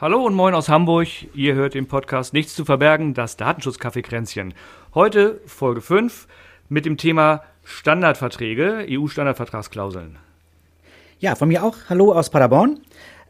Hallo 0.00 0.24
und 0.24 0.34
moin 0.34 0.54
aus 0.54 0.68
Hamburg. 0.68 1.08
Ihr 1.34 1.56
hört 1.56 1.74
den 1.74 1.88
Podcast 1.88 2.32
Nichts 2.32 2.54
zu 2.54 2.64
verbergen, 2.64 3.14
das 3.14 3.36
Datenschutzkaffeekränzchen. 3.36 4.54
Heute 4.94 5.40
Folge 5.44 5.80
5 5.80 6.28
mit 6.68 6.86
dem 6.86 6.98
Thema 6.98 7.42
Standardverträge, 7.64 8.86
EU-Standardvertragsklauseln. 8.88 10.20
Ja, 11.18 11.34
von 11.34 11.48
mir 11.48 11.64
auch. 11.64 11.74
Hallo 11.88 12.12
aus 12.12 12.30
Paderborn. 12.30 12.78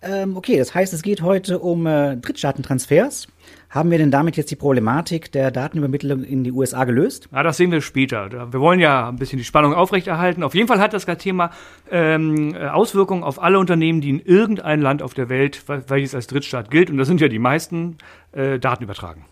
Ähm, 0.03 0.37
okay, 0.37 0.59
das 0.59 0.75
heißt, 0.75 0.93
es 0.93 1.01
geht 1.01 1.23
heute 1.23 1.59
um 1.59 1.87
äh, 1.87 2.19
Drittstaatentransfers. 2.19 3.29
Haben 3.71 3.91
wir 3.91 3.99
denn 3.99 4.11
damit 4.11 4.39
jetzt 4.39 4.51
die 4.51 4.57
Problematik 4.57 5.31
der 5.31 5.51
Datenübermittlung 5.51 6.25
in 6.25 6.43
die 6.43 6.53
USA 6.53 6.85
gelöst? 6.85 7.29
Ja, 7.33 7.43
das 7.43 7.59
sehen 7.59 7.71
wir 7.71 7.83
später. 7.83 8.51
Wir 8.51 8.61
wollen 8.61 8.81
ja 8.81 9.09
ein 9.11 9.17
bisschen 9.17 9.39
die 9.39 9.45
Spannung 9.45 9.75
aufrechterhalten. 9.75 10.43
Auf 10.43 10.55
jeden 10.55 10.69
Fall 10.69 10.81
hat 10.81 10.95
das 10.95 11.05
Thema 11.19 11.51
ähm, 11.91 12.57
Auswirkungen 12.57 13.23
auf 13.23 13.43
alle 13.43 13.59
Unternehmen, 13.59 14.01
die 14.01 14.09
in 14.09 14.21
irgendein 14.21 14.81
Land 14.81 15.03
auf 15.03 15.13
der 15.13 15.29
Welt, 15.29 15.65
welches 15.67 16.15
als 16.15 16.29
Drittstaat 16.29 16.71
gilt, 16.71 16.89
und 16.89 16.97
das 16.97 17.09
sind 17.09 17.21
ja 17.21 17.29
die 17.29 17.39
meisten, 17.39 17.99
äh, 18.33 18.59
Daten 18.59 18.85
übertragen. 18.85 19.27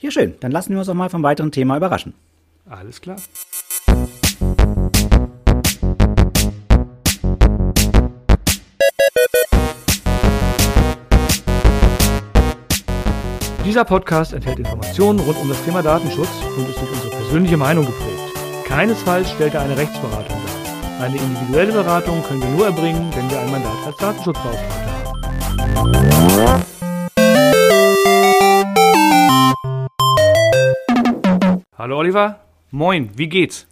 Ja, 0.00 0.10
schön. 0.10 0.34
Dann 0.40 0.50
lassen 0.50 0.72
wir 0.72 0.78
uns 0.78 0.88
auch 0.88 0.94
mal 0.94 1.08
vom 1.08 1.22
weiteren 1.22 1.52
Thema 1.52 1.76
überraschen. 1.76 2.14
Alles 2.68 3.00
klar. 3.00 3.16
Dieser 13.70 13.84
Podcast 13.84 14.32
enthält 14.32 14.58
Informationen 14.58 15.20
rund 15.20 15.38
um 15.38 15.48
das 15.48 15.64
Thema 15.64 15.80
Datenschutz 15.80 16.42
und 16.56 16.68
ist 16.68 16.80
durch 16.80 16.90
unsere 16.90 17.10
persönliche 17.10 17.56
Meinung 17.56 17.86
geprägt. 17.86 18.18
Keinesfalls 18.64 19.30
stellt 19.30 19.54
er 19.54 19.60
eine 19.60 19.76
Rechtsberatung 19.76 20.36
dar. 20.44 21.04
Eine 21.04 21.16
individuelle 21.16 21.70
Beratung 21.70 22.20
können 22.24 22.42
wir 22.42 22.48
nur 22.48 22.66
erbringen, 22.66 23.12
wenn 23.14 23.30
wir 23.30 23.38
ein 23.38 23.48
Mandat 23.48 23.86
als 23.86 23.96
Datenschutzbeauftragter 23.98 24.90
haben. 25.76 26.64
Hallo 31.78 31.98
Oliver, 31.98 32.40
moin, 32.72 33.10
wie 33.14 33.28
geht's? 33.28 33.68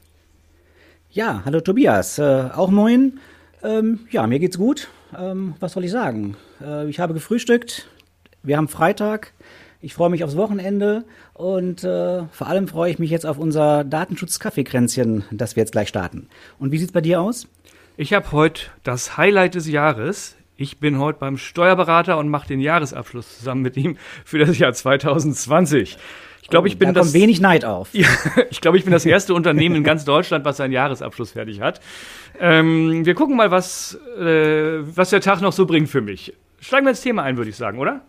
Ja, 1.11 1.43
hallo 1.45 1.61
Tobias, 1.61 2.21
äh, 2.21 2.51
auch 2.55 2.71
moin. 2.71 3.19
Ähm, 3.65 4.07
ja, 4.13 4.29
mir 4.29 4.39
geht's 4.39 4.59
gut. 4.59 4.91
Ähm, 5.19 5.57
was 5.59 5.73
soll 5.73 5.83
ich 5.85 5.91
sagen? 5.91 6.37
Äh, 6.65 6.89
ich 6.89 7.01
habe 7.01 7.15
gefrühstückt. 7.15 7.89
Wir 8.45 8.59
haben 8.59 8.69
Freitag. 8.69 9.33
Ich 9.81 9.95
freue 9.95 10.11
mich 10.11 10.25
aufs 10.25 10.37
Wochenende 10.37 11.05
und 11.35 11.85
äh, 11.85 12.25
vor 12.33 12.49
allem 12.49 12.67
freue 12.67 12.91
ich 12.91 12.99
mich 12.99 13.11
jetzt 13.11 13.25
auf 13.25 13.39
unser 13.39 13.85
Datenschutz-Kaffeekränzchen, 13.85 15.25
das 15.31 15.55
wir 15.55 15.61
jetzt 15.61 15.71
gleich 15.71 15.89
starten. 15.89 16.27
Und 16.59 16.73
wie 16.73 16.79
sieht's 16.79 16.91
bei 16.91 17.01
dir 17.01 17.21
aus? 17.21 17.47
Ich 17.97 18.13
habe 18.13 18.33
heute 18.33 18.63
das 18.83 19.17
Highlight 19.17 19.55
des 19.55 19.69
Jahres. 19.69 20.37
Ich 20.57 20.81
bin 20.81 20.99
heute 20.99 21.21
beim 21.21 21.37
Steuerberater 21.37 22.19
und 22.19 22.29
mache 22.29 22.49
den 22.49 22.59
Jahresabschluss 22.59 23.39
zusammen 23.39 23.63
mit 23.63 23.77
ihm 23.77 23.97
für 24.25 24.41
das 24.41 24.59
Jahr 24.59 24.73
2020. 24.73 25.97
Ich 26.43 26.49
glaube, 26.49 26.65
oh, 26.65 26.67
ich 26.67 26.79
bin 26.79 26.89
da 26.89 27.01
das. 27.01 27.13
wenig 27.13 27.41
Neid 27.41 27.65
auf. 27.65 27.91
Ja, 27.93 28.09
ich 28.51 28.61
glaube, 28.61 28.79
ich 28.79 28.85
bin 28.85 28.93
das 28.93 29.07
erste 29.07 29.33
Unternehmen 29.33 29.77
in 29.77 29.85
ganz 29.85 30.05
Deutschland, 30.05 30.45
was 30.45 30.57
seinen 30.57 30.73
Jahresabschluss 30.73 31.33
fertig 31.33 31.61
hat. 31.61 31.81
Ähm, 32.41 33.07
wir 33.07 33.15
gucken 33.15 33.37
mal, 33.37 33.53
was, 33.53 33.97
äh, 34.19 34.81
was 34.97 35.11
der 35.11 35.21
Tag 35.21 35.41
noch 35.41 35.53
so 35.53 35.67
bringt 35.67 35.89
für 35.89 36.01
mich. 36.01 36.35
Steigen 36.59 36.85
wir 36.85 36.91
ins 36.91 37.03
Thema 37.03 37.23
ein, 37.23 37.37
würde 37.37 37.51
ich 37.51 37.57
sagen, 37.57 37.79
oder? 37.79 38.03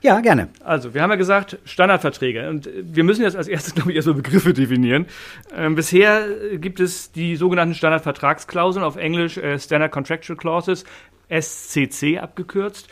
Ja, 0.00 0.20
gerne. 0.20 0.48
Also, 0.62 0.94
wir 0.94 1.02
haben 1.02 1.10
ja 1.10 1.16
gesagt, 1.16 1.58
Standardverträge. 1.64 2.48
Und 2.48 2.68
wir 2.72 3.02
müssen 3.02 3.22
jetzt 3.22 3.36
als 3.36 3.48
erstes, 3.48 3.74
glaube 3.76 3.90
ich, 3.90 3.96
erstmal 3.96 4.16
Begriffe 4.16 4.52
definieren. 4.52 5.06
Ähm, 5.56 5.74
bisher 5.74 6.26
gibt 6.58 6.78
es 6.78 7.10
die 7.10 7.36
sogenannten 7.36 7.74
Standardvertragsklauseln, 7.74 8.84
auf 8.84 8.96
Englisch 8.96 9.38
äh, 9.38 9.58
Standard 9.58 9.90
Contractual 9.90 10.36
Clauses, 10.36 10.84
SCC 11.28 12.18
abgekürzt. 12.18 12.88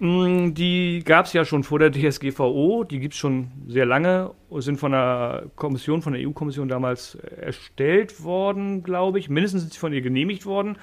Mm, 0.00 0.54
die 0.54 1.02
gab 1.04 1.26
es 1.26 1.34
ja 1.34 1.44
schon 1.44 1.62
vor 1.62 1.78
der 1.78 1.92
DSGVO, 1.92 2.84
die 2.84 2.98
gibt 2.98 3.14
es 3.14 3.20
schon 3.20 3.52
sehr 3.68 3.86
lange, 3.86 4.32
sind 4.56 4.80
von 4.80 4.92
der 4.92 5.44
Kommission, 5.54 6.02
von 6.02 6.14
der 6.14 6.26
EU-Kommission 6.26 6.68
damals 6.68 7.16
erstellt 7.16 8.24
worden, 8.24 8.82
glaube 8.82 9.18
ich. 9.18 9.28
Mindestens 9.28 9.62
sind 9.62 9.72
sie 9.74 9.78
von 9.78 9.92
ihr 9.92 10.00
genehmigt 10.00 10.46
worden 10.46 10.78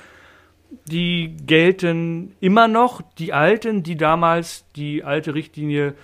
die 0.86 1.36
gelten 1.46 2.36
immer 2.40 2.68
noch, 2.68 3.02
die 3.18 3.34
alten, 3.34 3.84
die 3.84 3.98
damals 3.98 4.66
die 4.76 5.04
alte 5.04 5.34
Richtlinie, 5.34 5.96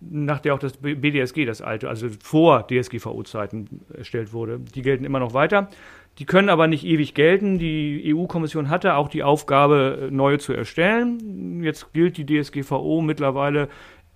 nach 0.00 0.40
der 0.40 0.54
auch 0.54 0.58
das 0.58 0.76
BDSG, 0.78 1.44
das 1.44 1.62
alte, 1.62 1.88
also 1.88 2.08
vor 2.22 2.66
DSGVO-Zeiten 2.66 3.82
erstellt 3.96 4.32
wurde, 4.32 4.58
die 4.58 4.82
gelten 4.82 5.04
immer 5.04 5.20
noch 5.20 5.34
weiter. 5.34 5.68
Die 6.18 6.26
können 6.26 6.48
aber 6.48 6.66
nicht 6.66 6.84
ewig 6.84 7.14
gelten. 7.14 7.58
Die 7.58 8.12
EU-Kommission 8.14 8.68
hatte 8.68 8.96
auch 8.96 9.08
die 9.08 9.22
Aufgabe, 9.22 10.08
neue 10.10 10.38
zu 10.38 10.52
erstellen. 10.52 11.62
Jetzt 11.62 11.92
gilt 11.92 12.16
die 12.16 12.26
DSGVO 12.26 13.00
mittlerweile 13.00 13.68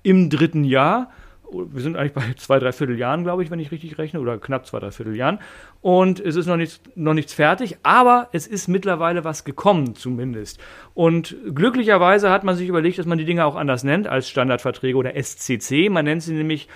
im 0.03 0.29
dritten 0.29 0.65
Jahr 0.65 1.11
wir 1.53 1.83
sind 1.83 1.97
eigentlich 1.97 2.13
bei 2.13 2.23
zwei, 2.37 2.59
drei 2.59 2.73
Vierteljahren, 2.73 3.25
glaube 3.25 3.43
ich, 3.43 3.51
wenn 3.51 3.61
ich 3.61 3.71
richtig 3.71 3.99
rechne, 3.99 4.21
oder 4.21 4.39
knapp 4.39 4.67
zwei, 4.67 4.81
drei 4.81 4.91
Vierteljahren. 4.91 5.39
Und 5.81 6.21
es 6.21 6.37
ist 6.37 6.47
noch 6.47 6.57
nichts, 6.57 6.81
noch 6.95 7.15
nichts 7.15 7.33
fertig, 7.33 7.77
aber 7.83 8.29
es 8.33 8.47
ist 8.47 8.69
mittlerweile 8.69 9.25
was 9.25 9.45
gekommen, 9.45 9.95
zumindest. 9.95 10.61
Und 10.95 11.37
glücklicherweise 11.55 12.31
hat 12.31 12.45
man 12.45 12.57
sich 12.57 12.69
überlegt, 12.69 12.99
dass 12.99 13.07
man 13.07 13.19
die 13.19 13.25
Dinge 13.25 13.45
auch 13.45 13.57
anders 13.57 13.85
nennt 13.85 14.09
als 14.09 14.29
Standardverträge 14.29 14.97
oder 14.97 15.15
SCC. 15.15 15.89
Man 15.89 16.05
nennt 16.05 16.23
sie 16.23 16.35
nämlich 16.35 16.69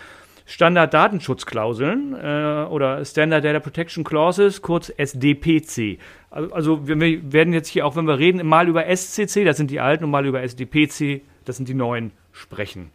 Standard-Datenschutzklauseln 0.51 2.15
äh, 2.15 2.67
oder 2.69 3.05
Standard 3.05 3.45
Data 3.45 3.61
Protection 3.61 4.03
Clauses, 4.03 4.63
kurz 4.63 4.93
SDPC. 4.97 5.99
Also 6.31 6.89
wir 6.89 6.99
werden 7.33 7.53
jetzt 7.53 7.69
hier 7.69 7.87
auch, 7.87 7.95
wenn 7.95 8.07
wir 8.07 8.19
reden, 8.19 8.45
mal 8.47 8.69
über 8.69 8.85
SCC, 8.85 9.45
das 9.45 9.57
sind 9.57 9.71
die 9.71 9.81
alten, 9.81 10.05
und 10.05 10.11
mal 10.11 10.27
über 10.27 10.43
SDPC, 10.43 11.23
das 11.45 11.57
sind 11.57 11.69
die 11.69 11.75
neuen, 11.75 12.13
sprechen. 12.33 12.91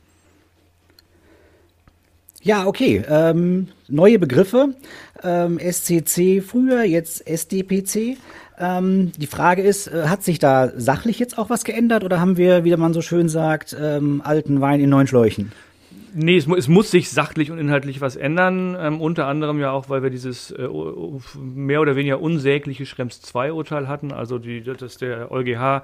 Ja, 2.46 2.68
okay. 2.68 3.04
Ähm, 3.10 3.70
neue 3.88 4.20
Begriffe. 4.20 4.76
Ähm, 5.24 5.58
SCC 5.58 6.44
früher, 6.44 6.84
jetzt 6.84 7.28
SDPC. 7.28 8.18
Ähm, 8.60 9.12
die 9.18 9.26
Frage 9.26 9.64
ist, 9.64 9.88
äh, 9.88 10.04
hat 10.10 10.24
sich 10.24 10.38
da 10.38 10.72
sachlich 10.78 11.18
jetzt 11.18 11.40
auch 11.40 11.50
was 11.50 11.64
geändert 11.64 12.04
oder 12.04 12.20
haben 12.20 12.38
wir, 12.38 12.64
wie 12.64 12.76
man 12.76 12.94
so 12.94 13.02
schön 13.02 13.30
sagt, 13.30 13.76
ähm, 13.82 14.22
alten 14.24 14.62
Wein 14.62 14.80
in 14.80 14.92
neuen 14.92 15.08
Schläuchen? 15.08 15.54
Nee, 16.14 16.38
es, 16.38 16.48
es, 16.48 16.68
muss 16.68 16.92
sich 16.92 17.10
sachlich 17.10 17.50
und 17.50 17.58
inhaltlich 17.58 18.00
was 18.00 18.16
ändern. 18.16 18.78
Ähm, 18.80 19.02
unter 19.02 19.26
anderem 19.26 19.60
ja 19.60 19.72
auch, 19.72 19.90
weil 19.90 20.04
wir 20.04 20.12
dieses 20.12 20.52
äh, 20.52 20.68
mehr 21.44 21.82
oder 21.82 21.96
weniger 21.96 22.22
unsägliche 22.22 22.86
Schrems 22.86 23.22
2 23.22 23.54
Urteil 23.54 23.88
hatten, 23.88 24.12
also 24.12 24.38
die, 24.38 24.62
dass 24.62 24.98
der 24.98 25.32
EuGH 25.32 25.82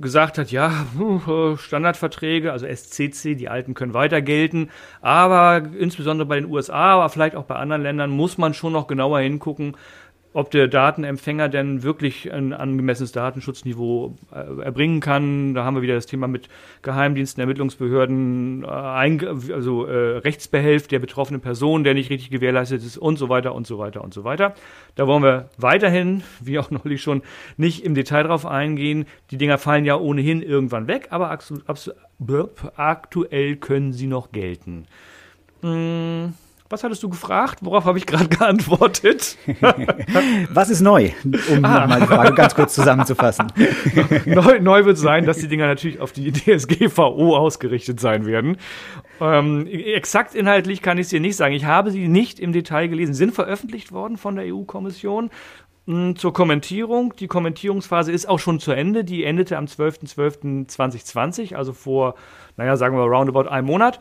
gesagt 0.00 0.38
hat, 0.38 0.50
ja, 0.50 0.86
äh, 0.98 1.56
Standardverträge, 1.56 2.52
also 2.52 2.66
SCC, 2.66 3.34
die 3.34 3.48
alten 3.48 3.74
können 3.74 3.94
weiter 3.94 4.22
gelten, 4.22 4.70
aber 5.02 5.62
insbesondere 5.78 6.26
bei 6.26 6.40
den 6.40 6.50
USA, 6.50 6.94
aber 6.94 7.08
vielleicht 7.10 7.36
auch 7.36 7.44
bei 7.44 7.56
anderen 7.56 7.82
Ländern 7.82 8.10
muss 8.10 8.38
man 8.38 8.54
schon 8.54 8.72
noch 8.72 8.86
genauer 8.86 9.20
hingucken, 9.20 9.76
ob 10.32 10.50
der 10.50 10.68
Datenempfänger 10.68 11.48
denn 11.48 11.82
wirklich 11.82 12.32
ein 12.32 12.52
angemessenes 12.52 13.10
Datenschutzniveau 13.12 14.16
äh, 14.32 14.62
erbringen 14.62 15.00
kann. 15.00 15.54
Da 15.54 15.64
haben 15.64 15.74
wir 15.74 15.82
wieder 15.82 15.94
das 15.94 16.06
Thema 16.06 16.28
mit 16.28 16.48
Geheimdiensten, 16.82 17.40
Ermittlungsbehörden, 17.40 18.62
äh, 18.62 18.66
also 18.66 19.86
äh, 19.86 20.18
Rechtsbehelf 20.18 20.86
der 20.86 21.00
betroffenen 21.00 21.40
Person, 21.40 21.82
der 21.82 21.94
nicht 21.94 22.10
richtig 22.10 22.30
gewährleistet 22.30 22.84
ist 22.84 22.96
und 22.96 23.16
so 23.16 23.28
weiter 23.28 23.54
und 23.54 23.66
so 23.66 23.78
weiter 23.78 24.04
und 24.04 24.14
so 24.14 24.22
weiter. 24.22 24.54
Da 24.94 25.06
wollen 25.08 25.24
wir 25.24 25.50
weiterhin, 25.58 26.22
wie 26.40 26.58
auch 26.58 26.70
neulich 26.70 27.02
schon, 27.02 27.22
nicht 27.56 27.84
im 27.84 27.94
Detail 27.94 28.22
drauf 28.22 28.46
eingehen. 28.46 29.06
Die 29.32 29.36
Dinger 29.36 29.58
fallen 29.58 29.84
ja 29.84 29.96
ohnehin 29.96 30.42
irgendwann 30.42 30.86
weg, 30.86 31.08
aber 31.10 31.30
aktuell 32.76 33.56
können 33.56 33.92
sie 33.92 34.06
noch 34.06 34.30
gelten. 34.30 34.86
Hm. 35.62 36.34
Was 36.72 36.84
hattest 36.84 37.02
du 37.02 37.08
gefragt? 37.08 37.58
Worauf 37.62 37.84
habe 37.84 37.98
ich 37.98 38.06
gerade 38.06 38.28
geantwortet? 38.36 39.36
Was 40.50 40.70
ist 40.70 40.80
neu? 40.80 41.10
Um 41.50 41.64
ah. 41.64 41.88
mal 41.88 41.98
die 42.00 42.06
Frage 42.06 42.32
ganz 42.32 42.54
kurz 42.54 42.76
zusammenzufassen. 42.76 43.48
neu, 44.26 44.60
neu, 44.60 44.84
wird 44.84 44.96
sein, 44.96 45.26
dass 45.26 45.38
die 45.38 45.48
Dinger 45.48 45.66
natürlich 45.66 45.98
auf 45.98 46.12
die 46.12 46.30
DSGVO 46.30 47.36
ausgerichtet 47.36 47.98
sein 47.98 48.24
werden. 48.24 48.56
Ähm, 49.20 49.66
exakt 49.66 50.36
inhaltlich 50.36 50.80
kann 50.80 50.96
ich 50.96 51.06
es 51.06 51.10
dir 51.10 51.18
nicht 51.18 51.34
sagen. 51.34 51.54
Ich 51.54 51.64
habe 51.64 51.90
sie 51.90 52.06
nicht 52.06 52.38
im 52.38 52.52
Detail 52.52 52.86
gelesen. 52.86 53.14
Sind 53.14 53.34
veröffentlicht 53.34 53.90
worden 53.90 54.16
von 54.16 54.36
der 54.36 54.54
EU-Kommission 54.54 55.30
hm, 55.88 56.14
zur 56.14 56.32
Kommentierung. 56.32 57.14
Die 57.18 57.26
Kommentierungsphase 57.26 58.12
ist 58.12 58.28
auch 58.28 58.38
schon 58.38 58.60
zu 58.60 58.70
Ende. 58.70 59.02
Die 59.02 59.24
endete 59.24 59.56
am 59.56 59.64
12.12.2020, 59.64 61.56
also 61.56 61.72
vor, 61.72 62.14
naja, 62.56 62.76
sagen 62.76 62.96
wir 62.96 63.02
roundabout 63.02 63.48
einem 63.48 63.66
Monat. 63.66 63.98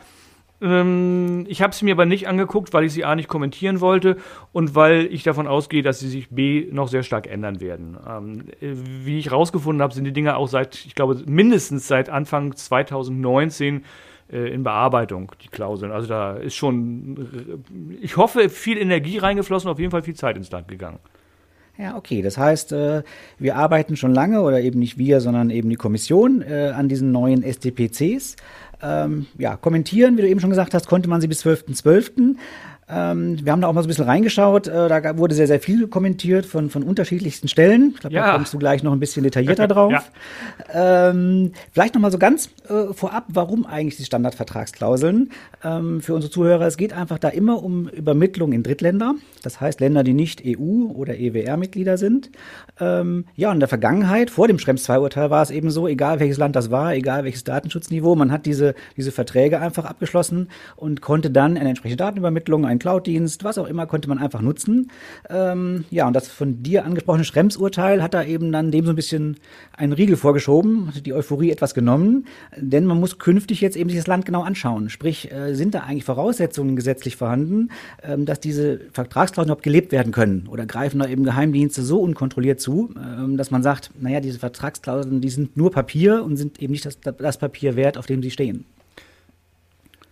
Ähm, 0.61 1.45
ich 1.47 1.61
habe 1.61 1.73
sie 1.73 1.85
mir 1.85 1.93
aber 1.93 2.05
nicht 2.05 2.27
angeguckt, 2.27 2.73
weil 2.73 2.83
ich 2.83 2.93
sie 2.93 3.05
A 3.05 3.15
nicht 3.15 3.29
kommentieren 3.29 3.81
wollte 3.81 4.17
und 4.51 4.75
weil 4.75 5.07
ich 5.11 5.23
davon 5.23 5.47
ausgehe, 5.47 5.83
dass 5.83 5.99
sie 5.99 6.09
sich 6.09 6.29
B 6.29 6.67
noch 6.71 6.87
sehr 6.87 7.03
stark 7.03 7.27
ändern 7.27 7.61
werden. 7.61 7.97
Ähm, 8.07 8.45
wie 8.59 9.19
ich 9.19 9.31
rausgefunden 9.31 9.81
habe, 9.81 9.93
sind 9.93 10.03
die 10.03 10.13
Dinge 10.13 10.35
auch 10.35 10.47
seit, 10.47 10.85
ich 10.85 10.95
glaube, 10.95 11.21
mindestens 11.25 11.87
seit 11.87 12.09
Anfang 12.09 12.55
2019 12.55 13.85
äh, 14.31 14.53
in 14.53 14.63
Bearbeitung, 14.63 15.31
die 15.41 15.47
Klauseln. 15.47 15.91
Also 15.91 16.07
da 16.07 16.35
ist 16.35 16.55
schon, 16.55 17.63
ich 18.01 18.17
hoffe, 18.17 18.49
viel 18.49 18.77
Energie 18.77 19.17
reingeflossen, 19.17 19.69
auf 19.69 19.79
jeden 19.79 19.91
Fall 19.91 20.03
viel 20.03 20.15
Zeit 20.15 20.37
ins 20.37 20.51
Land 20.51 20.67
gegangen. 20.67 20.99
Ja, 21.79 21.95
okay. 21.95 22.21
Das 22.21 22.37
heißt, 22.37 22.73
äh, 22.73 23.03
wir 23.37 23.55
arbeiten 23.55 23.95
schon 23.95 24.13
lange, 24.13 24.41
oder 24.41 24.59
eben 24.59 24.79
nicht 24.79 24.97
wir, 24.97 25.21
sondern 25.21 25.49
eben 25.49 25.69
die 25.69 25.77
Kommission 25.77 26.41
äh, 26.41 26.73
an 26.75 26.89
diesen 26.89 27.13
neuen 27.13 27.41
SDPCs. 27.41 28.35
Ähm, 28.81 29.27
ja, 29.37 29.55
kommentieren, 29.55 30.17
wie 30.17 30.21
du 30.21 30.27
eben 30.27 30.41
schon 30.41 30.49
gesagt 30.49 30.73
hast, 30.73 30.87
konnte 30.87 31.07
man 31.09 31.21
sie 31.21 31.27
bis 31.27 31.45
12.12. 31.45 31.81
.12. 31.81 32.35
Ähm, 32.91 33.37
wir 33.43 33.51
haben 33.51 33.61
da 33.61 33.67
auch 33.67 33.73
mal 33.73 33.81
so 33.81 33.87
ein 33.87 33.89
bisschen 33.89 34.05
reingeschaut. 34.05 34.67
Äh, 34.67 34.87
da 34.89 35.17
wurde 35.17 35.35
sehr, 35.35 35.45
sehr 35.45 35.59
viel 35.59 35.87
kommentiert 35.87 36.45
von, 36.45 36.69
von 36.71 36.81
unterschiedlichsten 36.81 37.47
Stellen. 37.47 37.91
Ich 37.93 38.01
glaube, 38.01 38.15
ja. 38.15 38.27
da 38.27 38.33
kommst 38.33 38.53
du 38.53 38.57
gleich 38.57 38.81
noch 38.81 38.91
ein 38.93 38.99
bisschen 38.99 39.23
detaillierter 39.23 39.67
drauf. 39.67 39.91
ja. 39.91 41.09
ähm, 41.09 41.51
vielleicht 41.71 41.93
noch 41.93 42.01
mal 42.01 42.11
so 42.11 42.17
ganz 42.17 42.49
äh, 42.67 42.93
vorab, 42.93 43.25
warum 43.27 43.65
eigentlich 43.65 43.97
die 43.97 44.05
Standardvertragsklauseln? 44.05 45.29
Ähm, 45.63 46.01
für 46.01 46.15
unsere 46.15 46.31
Zuhörer, 46.31 46.65
es 46.65 46.77
geht 46.77 46.93
einfach 46.93 47.19
da 47.19 47.29
immer 47.29 47.61
um 47.61 47.89
Übermittlung 47.89 48.53
in 48.53 48.63
Drittländer. 48.63 49.15
Das 49.43 49.61
heißt, 49.61 49.79
Länder, 49.81 50.03
die 50.03 50.13
nicht 50.13 50.41
EU- 50.43 50.91
oder 50.91 51.17
EWR-Mitglieder 51.17 51.97
sind. 51.97 52.31
Ähm, 52.79 53.25
ja, 53.35 53.51
in 53.51 53.59
der 53.59 53.69
Vergangenheit, 53.69 54.31
vor 54.31 54.47
dem 54.47 54.57
Schrems 54.57 54.89
II-Urteil, 54.89 55.29
war 55.29 55.43
es 55.43 55.51
eben 55.51 55.69
so, 55.69 55.87
egal 55.87 56.19
welches 56.19 56.37
Land 56.37 56.55
das 56.55 56.71
war, 56.71 56.95
egal 56.95 57.23
welches 57.23 57.43
Datenschutzniveau, 57.43 58.15
man 58.15 58.31
hat 58.31 58.47
diese, 58.47 58.73
diese 58.97 59.11
Verträge 59.11 59.59
einfach 59.59 59.85
abgeschlossen 59.85 60.49
und 60.75 61.01
konnte 61.01 61.29
dann 61.29 61.55
eine 61.57 61.69
entsprechende 61.69 62.03
Datenübermittlung, 62.03 62.65
ein 62.65 62.78
Cloud-Dienst, 62.79 63.43
was 63.43 63.57
auch 63.57 63.67
immer, 63.67 63.85
konnte 63.85 64.09
man 64.09 64.17
einfach 64.17 64.41
nutzen. 64.41 64.91
Ähm, 65.29 65.85
ja, 65.89 66.07
und 66.07 66.13
das 66.13 66.27
von 66.27 66.63
dir 66.63 66.85
angesprochene 66.85 67.23
Schrems-Urteil 67.23 68.01
hat 68.01 68.13
da 68.13 68.23
eben 68.23 68.51
dann 68.51 68.71
dem 68.71 68.85
so 68.85 68.91
ein 68.91 68.95
bisschen 68.95 69.37
einen 69.75 69.93
Riegel 69.93 70.15
vorgeschoben, 70.15 70.87
hat 70.95 71.05
die 71.05 71.13
Euphorie 71.13 71.51
etwas 71.51 71.73
genommen, 71.73 72.25
denn 72.57 72.85
man 72.85 72.99
muss 72.99 73.19
künftig 73.19 73.61
jetzt 73.61 73.77
eben 73.77 73.89
sich 73.89 73.99
das 73.99 74.07
Land 74.07 74.25
genau 74.25 74.43
anschauen. 74.43 74.89
Sprich, 74.89 75.31
äh, 75.31 75.53
sind 75.53 75.75
da 75.75 75.81
eigentlich 75.81 76.05
Voraussetzungen 76.05 76.75
gesetzlich 76.75 77.15
vorhanden, 77.15 77.69
ähm, 78.03 78.25
dass 78.25 78.39
diese 78.39 78.79
Vertragsklauseln 78.91 79.49
überhaupt 79.49 79.63
gelebt 79.63 79.91
werden 79.91 80.11
können? 80.11 80.47
Oder 80.47 80.65
greifen 80.65 80.99
da 80.99 81.07
eben 81.07 81.23
Geheimdienste 81.23 81.81
so 81.83 81.99
unkontrolliert 82.01 82.59
zu, 82.59 82.93
ähm, 82.95 83.37
dass 83.37 83.51
man 83.51 83.63
sagt, 83.63 83.91
naja, 83.99 84.19
diese 84.19 84.39
Vertragsklauseln, 84.39 85.21
die 85.21 85.29
sind 85.29 85.57
nur 85.57 85.71
Papier 85.71 86.23
und 86.23 86.37
sind 86.37 86.61
eben 86.61 86.71
nicht 86.71 86.85
das, 86.85 86.99
das 86.99 87.37
Papier 87.37 87.75
wert, 87.75 87.97
auf 87.97 88.05
dem 88.05 88.21
sie 88.21 88.31
stehen? 88.31 88.65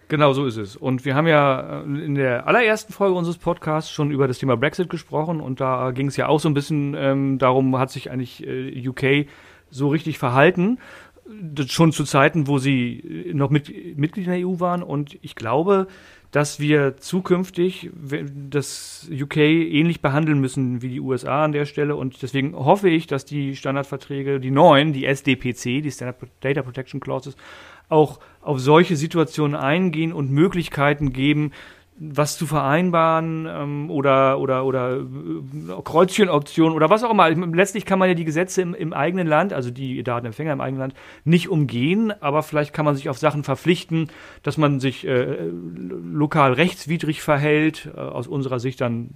Genau 0.09 0.31
so 0.31 0.45
ist 0.45 0.57
es. 0.57 0.75
Und 0.75 1.04
wir 1.04 1.15
haben 1.15 1.27
ja 1.27 1.81
äh, 1.81 1.83
in 1.83 2.15
der 2.15 2.48
allerersten 2.48 2.94
Folge 2.94 3.15
unseres 3.15 3.38
Podcasts 3.38 3.92
schon 3.92 4.12
über 4.12 4.27
das 4.27 4.39
Thema 4.39 4.56
Brexit 4.56 4.89
gesprochen 4.89 5.42
und 5.42 5.59
da 5.59 5.92
ging 5.92 6.07
es 6.07 6.18
ja 6.18 6.27
auch 6.27 6.39
so 6.39 6.50
ein 6.50 6.54
bisschen 6.54 6.95
ähm, 6.98 7.38
darum, 7.39 7.77
hat 7.77 7.92
sich 7.92 8.09
eigentlich 8.09 8.45
äh, 8.48 8.88
UK 8.88 9.27
so 9.69 9.89
richtig 9.89 10.18
verhalten. 10.18 10.80
Das 11.30 11.69
schon 11.71 11.92
zu 11.92 12.06
Zeiten, 12.06 12.48
wo 12.48 12.57
sie 12.57 13.25
äh, 13.27 13.33
noch 13.33 13.50
mit, 13.50 13.98
Mitglied 13.98 14.27
in 14.27 14.31
der 14.31 14.48
EU 14.48 14.62
waren. 14.62 14.81
Und 14.81 15.18
ich 15.21 15.36
glaube, 15.36 15.88
dass 16.31 16.59
wir 16.59 16.98
zukünftig 16.98 17.89
das 18.50 19.09
UK 19.12 19.38
ähnlich 19.38 20.01
behandeln 20.01 20.39
müssen 20.39 20.81
wie 20.81 20.89
die 20.89 21.00
USA 21.00 21.45
an 21.45 21.51
der 21.51 21.65
Stelle. 21.65 21.95
Und 21.95 22.21
deswegen 22.21 22.56
hoffe 22.56 22.89
ich, 22.89 23.07
dass 23.07 23.25
die 23.25 23.56
Standardverträge, 23.56 24.39
die 24.39 24.51
neuen, 24.51 24.94
die 24.94 25.06
SDPC, 25.06 25.81
die 25.81 25.92
Standard 25.92 26.18
Data 26.42 26.62
Protection 26.62 27.00
Clauses, 27.00 27.36
auch 27.89 28.19
auf 28.41 28.59
solche 28.59 28.95
Situationen 28.95 29.55
eingehen 29.55 30.13
und 30.13 30.31
Möglichkeiten 30.31 31.13
geben, 31.13 31.51
was 31.99 32.38
zu 32.38 32.45
vereinbaren 32.45 33.47
ähm, 33.49 33.89
oder 33.89 34.39
oder 34.39 34.65
oder 34.65 34.97
äh, 34.97 35.81
Kreuzchenoptionen 35.83 36.75
oder 36.75 36.89
was 36.89 37.03
auch 37.03 37.11
immer. 37.11 37.29
Letztlich 37.29 37.85
kann 37.85 37.97
man 37.97 38.07
ja 38.07 38.13
die 38.13 38.25
Gesetze 38.25 38.61
im, 38.61 38.75
im 38.75 38.94
eigenen 38.94 39.25
Land, 39.25 39.51
also 39.51 39.71
die 39.71 40.03
Datenempfänger 40.03 40.53
im 40.53 40.61
eigenen 40.61 40.79
Land, 40.79 40.94
nicht 41.23 41.49
umgehen, 41.49 42.13
aber 42.21 42.44
vielleicht 42.44 42.73
kann 42.73 42.85
man 42.85 42.95
sich 42.95 43.09
auf 43.09 43.17
Sachen 43.17 43.44
verpflichten, 43.44 44.09
dass 44.44 44.57
man 44.57 44.79
sich 44.79 45.07
äh, 45.07 45.49
lokal 45.49 46.53
rechtswidrig 46.53 47.21
verhält, 47.23 47.89
äh, 47.95 47.99
aus 47.99 48.27
unserer 48.27 48.59
Sicht 48.59 48.79
dann 48.79 49.09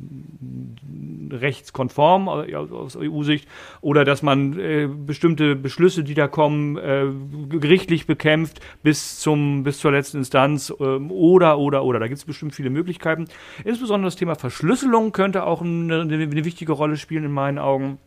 rechtskonform 1.32 2.28
äh, 2.28 2.56
aus 2.56 2.96
EU-Sicht, 2.96 3.48
oder 3.82 4.06
dass 4.06 4.24
man 4.24 4.58
äh, 4.60 4.88
bestimmte 4.88 5.56
Beschlüsse, 5.56 6.04
die 6.04 6.16
da 6.16 6.28
kommen, 6.28 6.78
äh, 6.78 7.06
gerichtlich 7.50 8.08
bekämpft 8.08 8.60
bis 8.82 9.20
zum 9.20 9.64
bis 9.64 9.80
zur 9.80 9.92
letzten 9.92 10.18
Instanz 10.18 10.74
ähm, 10.80 11.12
oder 11.12 11.60
oder 11.60 11.84
oder. 11.84 12.00
Da 12.00 12.08
gibt 12.08 12.18
es 12.18 12.26
bestimmt 12.26 12.56
viele 12.56 12.71
Möglichkeiten. 12.72 13.28
Insbesondere 13.64 14.08
das 14.08 14.16
Thema 14.16 14.36
Verschlüsselung 14.36 15.12
könnte 15.12 15.44
auch 15.44 15.62
eine, 15.62 16.02
eine 16.02 16.46
wichtige 16.46 16.72
Rolle 16.72 16.98
spielen 16.98 17.26
in 17.26 17.32
meinen 17.32 17.60
Augen. 17.60 18.00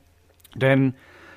Denn 0.55 0.95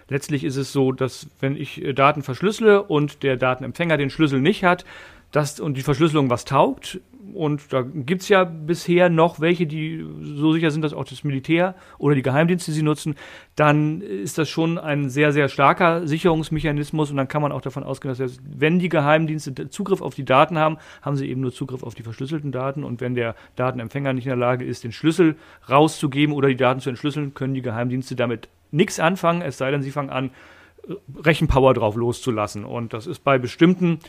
letztlich 0.10 0.44
ist 0.44 0.58
es 0.58 0.72
so, 0.72 0.92
dass 0.92 1.28
wenn 1.40 1.56
ich 1.56 1.84
äh, 1.84 1.94
Daten 1.94 2.24
verschlüssele 2.24 2.84
und 2.84 3.24
der 3.24 3.38
Datenempfänger 3.38 3.98
den 3.98 4.10
Schlüssel 4.10 4.42
nicht 4.42 4.64
hat, 4.64 4.86
dass 5.32 5.60
und 5.60 5.76
die 5.76 5.82
Verschlüsselung 5.82 6.30
was 6.30 6.46
taugt, 6.46 7.00
und 7.34 7.72
da 7.74 7.82
gibt 7.82 8.22
es 8.22 8.30
ja 8.30 8.44
bisher 8.44 9.10
noch 9.10 9.40
welche, 9.40 9.66
die 9.66 10.06
so 10.22 10.54
sicher 10.54 10.72
sind, 10.72 10.82
dass 10.82 10.94
auch 10.94 11.06
das 11.06 11.24
Militär 11.24 11.76
oder 11.98 12.16
die 12.16 12.22
Geheimdienste 12.22 12.72
sie 12.72 12.84
nutzen, 12.84 13.16
dann 13.56 14.02
ist 14.02 14.38
das 14.38 14.50
schon 14.50 14.78
ein 14.78 15.10
sehr, 15.10 15.32
sehr 15.32 15.50
starker 15.50 16.08
Sicherungsmechanismus 16.08 17.12
und 17.12 17.18
dann 17.18 17.28
kann 17.28 17.42
man 17.42 17.52
auch 17.52 17.62
davon 17.62 17.84
ausgehen, 17.84 18.12
dass 18.12 18.20
jetzt, 18.20 18.42
wenn 18.46 18.80
die 18.80 18.90
Geheimdienste 18.90 19.70
Zugriff 19.70 20.02
auf 20.02 20.16
die 20.16 20.26
Daten 20.26 20.58
haben, 20.58 20.78
haben 21.02 21.16
sie 21.16 21.30
eben 21.30 21.42
nur 21.42 21.52
Zugriff 21.52 21.84
auf 21.84 21.96
die 21.96 22.04
verschlüsselten 22.04 22.52
Daten 22.52 22.84
und 22.84 23.02
wenn 23.02 23.16
der 23.16 23.36
Datenempfänger 23.56 24.14
nicht 24.14 24.26
in 24.26 24.32
der 24.32 24.38
Lage 24.38 24.66
ist, 24.66 24.84
den 24.84 24.92
Schlüssel 24.92 25.36
rauszugeben 25.70 26.36
oder 26.36 26.48
die 26.48 26.58
Daten 26.58 26.80
zu 26.80 26.90
entschlüsseln, 26.90 27.34
können 27.34 27.54
die 27.54 27.62
Geheimdienste 27.62 28.16
damit 28.16 28.50
nichts 28.72 29.00
anfangen, 29.00 29.42
es 29.42 29.58
sei 29.58 29.72
denn, 29.72 29.82
sie 29.82 29.92
fangen 29.92 30.10
an, 30.10 30.32
Rechenpower 31.24 31.74
drauf 31.74 31.96
loszulassen. 31.96 32.64
Und 32.64 32.94
das 32.94 33.08
ist 33.08 33.24
bei 33.24 33.38
bestimmten 33.38 34.00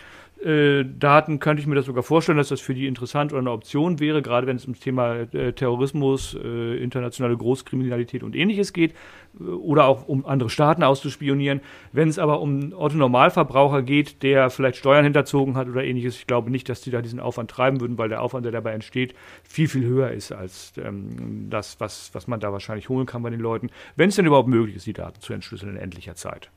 äh, 0.45 0.85
Daten 0.85 1.41
könnte 1.41 1.61
ich 1.61 1.67
mir 1.67 1.75
das 1.75 1.87
sogar 1.87 2.03
vorstellen, 2.03 2.39
dass 2.39 2.49
das 2.49 2.61
für 2.61 2.75
die 2.75 2.87
interessant 2.87 3.33
oder 3.33 3.41
eine 3.41 3.51
Option 3.51 3.99
wäre, 3.99 4.23
gerade 4.23 4.47
wenn 4.47 4.57
es 4.57 4.65
ums 4.65 4.81
Thema 4.81 5.17
äh, 5.17 5.53
Terrorismus, 5.53 6.35
äh, 6.35 6.77
internationale 6.77 7.37
Großkriminalität 7.37 8.23
und 8.23 8.37
ähnliches 8.37 8.73
geht, 8.73 8.95
oder 9.39 9.87
auch 9.87 10.09
um 10.09 10.27
andere 10.27 10.51
Staaten 10.51 10.83
auszuspionieren. 10.83 11.61
Wenn 11.93 12.09
es 12.09 12.19
aber 12.19 12.41
um 12.41 12.73
Otto 12.73 12.97
Normalverbraucher 12.97 13.83
geht, 13.83 14.23
der 14.23 14.51
vielleicht 14.51 14.77
Steuern 14.77 15.05
hinterzogen 15.05 15.57
hat 15.57 15.69
oder 15.69 15.85
ähnliches, 15.85 16.17
ich 16.17 16.27
glaube 16.27 16.51
nicht, 16.51 16.69
dass 16.69 16.81
die 16.81 16.91
da 16.91 17.03
diesen 17.03 17.21
Aufwand 17.21 17.51
treiben 17.51 17.81
würden, 17.81 17.99
weil 17.99 18.09
der 18.09 18.23
Aufwand, 18.23 18.45
der 18.45 18.53
dabei 18.53 18.73
entsteht, 18.73 19.15
viel, 19.45 19.69
viel 19.69 19.85
höher 19.85 20.11
ist 20.11 20.33
als 20.33 20.73
ähm, 20.83 21.49
das, 21.51 21.81
was, 21.81 22.11
was 22.15 22.27
man 22.27 22.41
da 22.41 22.53
wahrscheinlich 22.53 22.89
holen 22.89 23.07
kann 23.07 23.23
bei 23.23 23.31
den 23.31 23.41
Leuten, 23.41 23.71
wenn 23.97 24.09
es 24.09 24.17
denn 24.17 24.27
überhaupt 24.27 24.49
möglich 24.49 24.77
ist, 24.77 24.87
die 24.87 24.93
Daten 24.93 25.21
zu 25.21 25.33
entschlüsseln 25.33 25.77
in 25.77 25.83
endlicher 25.83 26.15
Zeit. 26.15 26.51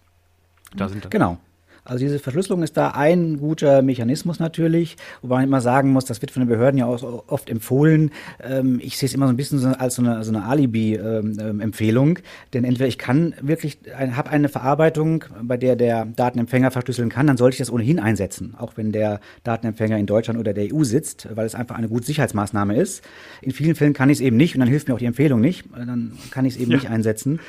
Da 0.75 0.87
sind 0.87 1.09
genau. 1.11 1.37
Also 1.83 2.05
diese 2.05 2.19
Verschlüsselung 2.19 2.61
ist 2.61 2.77
da 2.77 2.91
ein 2.91 3.37
guter 3.37 3.81
Mechanismus 3.81 4.39
natürlich, 4.39 4.97
wobei 5.21 5.37
man 5.37 5.45
immer 5.45 5.61
sagen 5.61 5.91
muss, 5.91 6.05
das 6.05 6.21
wird 6.21 6.29
von 6.29 6.43
den 6.43 6.49
Behörden 6.49 6.77
ja 6.77 6.85
auch 6.85 7.23
oft 7.27 7.49
empfohlen. 7.49 8.11
Ähm, 8.43 8.79
ich 8.81 8.97
sehe 8.97 9.07
es 9.07 9.15
immer 9.15 9.25
so 9.25 9.33
ein 9.33 9.37
bisschen 9.37 9.65
als 9.75 9.95
so 9.95 10.03
eine, 10.03 10.23
so 10.23 10.31
eine 10.31 10.45
Alibi-Empfehlung, 10.45 12.19
denn 12.53 12.65
entweder 12.65 12.87
ich 12.87 12.99
kann 12.99 13.33
wirklich, 13.41 13.79
habe 13.97 14.29
eine 14.29 14.47
Verarbeitung, 14.47 15.25
bei 15.41 15.57
der 15.57 15.75
der 15.75 16.05
Datenempfänger 16.05 16.69
verschlüsseln 16.69 17.09
kann, 17.09 17.25
dann 17.25 17.37
sollte 17.37 17.55
ich 17.55 17.59
das 17.59 17.71
ohnehin 17.71 17.99
einsetzen, 17.99 18.53
auch 18.57 18.73
wenn 18.75 18.91
der 18.91 19.19
Datenempfänger 19.43 19.97
in 19.97 20.05
Deutschland 20.05 20.39
oder 20.39 20.53
der 20.53 20.73
EU 20.73 20.83
sitzt, 20.83 21.27
weil 21.33 21.47
es 21.47 21.55
einfach 21.55 21.75
eine 21.75 21.89
gute 21.89 22.05
Sicherheitsmaßnahme 22.05 22.75
ist. 22.75 23.03
In 23.41 23.51
vielen 23.51 23.73
Fällen 23.73 23.93
kann 23.93 24.09
ich 24.09 24.19
es 24.19 24.21
eben 24.21 24.37
nicht 24.37 24.53
und 24.55 24.59
dann 24.59 24.69
hilft 24.69 24.87
mir 24.87 24.93
auch 24.93 24.99
die 24.99 25.05
Empfehlung 25.05 25.41
nicht, 25.41 25.65
dann 25.75 26.13
kann 26.29 26.45
ich 26.45 26.55
es 26.55 26.59
eben 26.59 26.71
ja. 26.71 26.77
nicht 26.77 26.89
einsetzen 26.89 27.39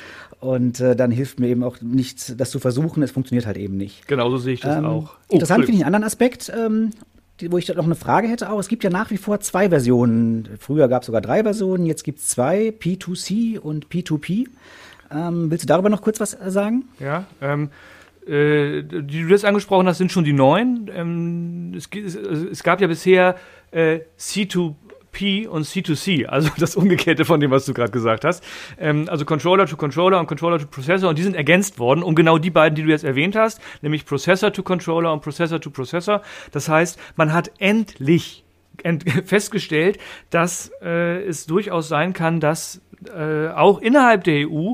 und 0.43 0.81
äh, 0.81 0.95
dann 0.95 1.09
hilft 1.09 1.39
mir 1.39 1.47
eben 1.47 1.63
auch 1.63 1.77
nichts, 1.81 2.35
das 2.35 2.51
zu 2.51 2.59
versuchen, 2.59 3.01
es 3.01 3.11
funktioniert 3.11 3.45
halt 3.45 3.55
eben 3.55 3.77
nicht. 3.77 4.07
Genau 4.07 4.23
Genauso 4.23 4.43
sehe 4.43 4.53
ich 4.55 4.59
das 4.59 4.77
ähm, 4.77 4.85
auch. 4.85 5.15
Oh, 5.29 5.33
interessant 5.35 5.63
finde 5.65 5.77
ich 5.77 5.85
einen 5.85 5.95
anderen 5.95 6.05
Aspekt, 6.05 6.51
ähm, 6.53 6.91
die, 7.39 7.49
wo 7.51 7.57
ich 7.57 7.67
noch 7.69 7.85
eine 7.85 7.95
Frage 7.95 8.27
hätte 8.27 8.51
auch. 8.51 8.59
Es 8.59 8.67
gibt 8.67 8.83
ja 8.83 8.89
nach 8.89 9.09
wie 9.09 9.17
vor 9.17 9.39
zwei 9.39 9.69
Versionen. 9.69 10.49
Früher 10.59 10.89
gab 10.89 11.03
es 11.03 11.07
sogar 11.07 11.21
drei 11.21 11.43
Versionen, 11.43 11.85
jetzt 11.85 12.03
gibt 12.03 12.19
es 12.19 12.27
zwei, 12.27 12.73
P2C 12.77 13.57
und 13.57 13.87
P2P. 13.87 14.47
Ähm, 15.11 15.49
willst 15.49 15.63
du 15.63 15.67
darüber 15.67 15.89
noch 15.89 16.01
kurz 16.01 16.19
was 16.19 16.37
sagen? 16.47 16.89
Ja, 16.99 17.25
ähm, 17.41 17.69
äh, 18.27 18.83
die 18.83 19.23
du 19.23 19.29
jetzt 19.29 19.45
angesprochen 19.45 19.87
hast, 19.87 19.97
sind 19.97 20.11
schon 20.11 20.25
die 20.25 20.33
neuen. 20.33 20.89
Ähm, 20.93 21.73
es, 21.75 21.89
es, 21.95 22.15
es, 22.15 22.63
gab 22.63 22.81
ja 22.81 22.87
bisher 22.87 23.35
äh, 23.71 23.99
C2 24.19 24.75
P 25.13 25.47
und 25.47 25.65
C2C, 25.65 26.25
also 26.25 26.49
das 26.57 26.75
Umgekehrte 26.75 27.23
von 27.23 27.39
dem, 27.39 27.51
was 27.51 27.65
du 27.65 27.73
gerade 27.73 27.91
gesagt 27.91 28.25
hast. 28.25 28.43
Ähm, 28.77 29.05
also 29.07 29.23
Controller 29.23 29.65
to 29.65 29.77
Controller 29.77 30.19
und 30.19 30.27
Controller 30.27 30.59
to 30.59 30.67
Processor 30.67 31.09
und 31.09 31.17
die 31.17 31.23
sind 31.23 31.35
ergänzt 31.35 31.79
worden 31.79 32.03
um 32.03 32.15
genau 32.15 32.37
die 32.37 32.49
beiden, 32.49 32.75
die 32.75 32.83
du 32.83 32.89
jetzt 32.89 33.05
erwähnt 33.05 33.37
hast, 33.37 33.61
nämlich 33.81 34.05
Processor 34.05 34.51
to 34.51 34.63
Controller 34.63 35.13
und 35.13 35.21
Processor 35.21 35.61
to 35.61 35.69
Processor. 35.69 36.21
Das 36.51 36.67
heißt, 36.67 36.99
man 37.15 37.31
hat 37.31 37.51
endlich 37.59 38.43
festgestellt, 39.25 39.99
dass 40.29 40.71
äh, 40.81 41.23
es 41.23 41.45
durchaus 41.45 41.87
sein 41.87 42.11
kann, 42.11 42.39
dass 42.39 42.81
äh, 43.15 43.49
auch 43.49 43.79
innerhalb 43.79 44.23
der 44.23 44.49
EU 44.49 44.73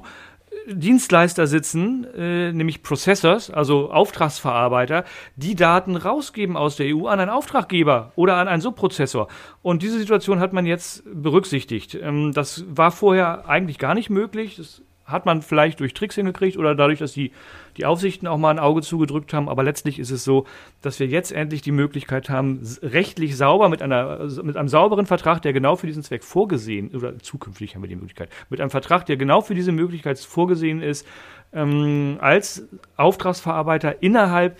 Dienstleister 0.67 1.47
sitzen, 1.47 2.05
äh, 2.15 2.51
nämlich 2.51 2.83
Processors, 2.83 3.49
also 3.49 3.91
Auftragsverarbeiter, 3.91 5.05
die 5.35 5.55
Daten 5.55 5.95
rausgeben 5.95 6.57
aus 6.57 6.75
der 6.75 6.95
EU 6.95 7.07
an 7.07 7.19
einen 7.19 7.29
Auftraggeber 7.29 8.11
oder 8.15 8.35
an 8.35 8.47
einen 8.47 8.61
Subprozessor. 8.61 9.27
Und 9.61 9.81
diese 9.83 9.99
Situation 9.99 10.39
hat 10.39 10.53
man 10.53 10.65
jetzt 10.65 11.03
berücksichtigt. 11.05 11.95
Ähm, 11.95 12.31
das 12.33 12.65
war 12.67 12.91
vorher 12.91 13.47
eigentlich 13.49 13.79
gar 13.79 13.93
nicht 13.93 14.09
möglich. 14.09 14.57
Das 14.57 14.81
hat 15.11 15.25
man 15.25 15.41
vielleicht 15.41 15.79
durch 15.79 15.93
Tricks 15.93 16.15
hingekriegt 16.15 16.57
oder 16.57 16.75
dadurch, 16.75 16.99
dass 16.99 17.13
die, 17.13 17.31
die 17.77 17.85
Aufsichten 17.85 18.27
auch 18.27 18.37
mal 18.37 18.51
ein 18.51 18.59
Auge 18.59 18.81
zugedrückt 18.81 19.33
haben. 19.33 19.49
Aber 19.49 19.63
letztlich 19.63 19.99
ist 19.99 20.11
es 20.11 20.23
so, 20.23 20.45
dass 20.81 20.99
wir 20.99 21.07
jetzt 21.07 21.31
endlich 21.31 21.61
die 21.61 21.71
Möglichkeit 21.71 22.29
haben, 22.29 22.61
rechtlich 22.81 23.37
sauber 23.37 23.69
mit, 23.69 23.81
einer, 23.81 24.27
mit 24.43 24.57
einem 24.57 24.69
sauberen 24.69 25.05
Vertrag, 25.05 25.41
der 25.41 25.53
genau 25.53 25.75
für 25.75 25.87
diesen 25.87 26.03
Zweck 26.03 26.23
vorgesehen, 26.23 26.89
oder 26.95 27.17
zukünftig 27.19 27.75
haben 27.75 27.81
wir 27.81 27.89
die 27.89 27.95
Möglichkeit, 27.95 28.29
mit 28.49 28.61
einem 28.61 28.69
Vertrag, 28.69 29.05
der 29.05 29.17
genau 29.17 29.41
für 29.41 29.55
diese 29.55 29.71
Möglichkeit 29.71 30.19
vorgesehen 30.19 30.81
ist, 30.81 31.05
ähm, 31.53 32.17
als 32.21 32.67
Auftragsverarbeiter 32.95 34.01
innerhalb 34.01 34.57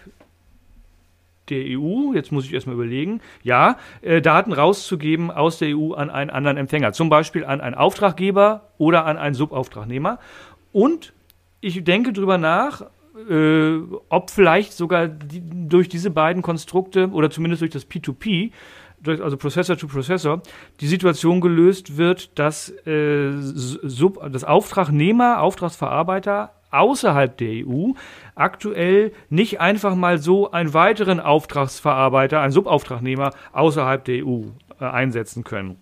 der 1.49 1.63
EU, 1.79 2.13
jetzt 2.13 2.31
muss 2.31 2.45
ich 2.45 2.53
erstmal 2.53 2.75
überlegen, 2.75 3.21
ja, 3.43 3.77
äh, 4.01 4.21
Daten 4.21 4.53
rauszugeben 4.53 5.31
aus 5.31 5.59
der 5.59 5.77
EU 5.77 5.93
an 5.93 6.09
einen 6.09 6.29
anderen 6.29 6.57
Empfänger, 6.57 6.93
zum 6.93 7.09
Beispiel 7.09 7.45
an 7.45 7.61
einen 7.61 7.75
Auftraggeber 7.75 8.69
oder 8.77 9.05
an 9.05 9.17
einen 9.17 9.35
Subauftragnehmer. 9.35 10.19
Und 10.71 11.13
ich 11.61 11.83
denke 11.83 12.13
darüber 12.13 12.37
nach, 12.37 12.83
äh, 13.29 13.79
ob 14.09 14.29
vielleicht 14.29 14.73
sogar 14.73 15.07
die, 15.07 15.41
durch 15.43 15.89
diese 15.89 16.09
beiden 16.09 16.41
Konstrukte 16.41 17.09
oder 17.09 17.29
zumindest 17.29 17.61
durch 17.61 17.71
das 17.71 17.89
P2P, 17.89 18.51
durch, 19.01 19.21
also 19.21 19.37
Processor 19.37 19.77
to 19.77 19.87
Processor, 19.87 20.41
die 20.79 20.87
Situation 20.87 21.41
gelöst 21.41 21.97
wird, 21.97 22.37
dass 22.37 22.69
äh, 22.85 23.31
Sub, 23.37 24.19
das 24.31 24.43
Auftragnehmer, 24.43 25.41
Auftragsverarbeiter 25.41 26.53
außerhalb 26.71 27.37
der 27.37 27.65
EU 27.67 27.91
aktuell 28.35 29.11
nicht 29.29 29.59
einfach 29.59 29.95
mal 29.95 30.17
so 30.17 30.51
einen 30.51 30.73
weiteren 30.73 31.19
Auftragsverarbeiter, 31.19 32.41
einen 32.41 32.51
Subauftragnehmer 32.51 33.31
außerhalb 33.51 34.03
der 34.05 34.25
EU 34.25 34.43
äh, 34.79 34.85
einsetzen 34.85 35.43
können. 35.43 35.77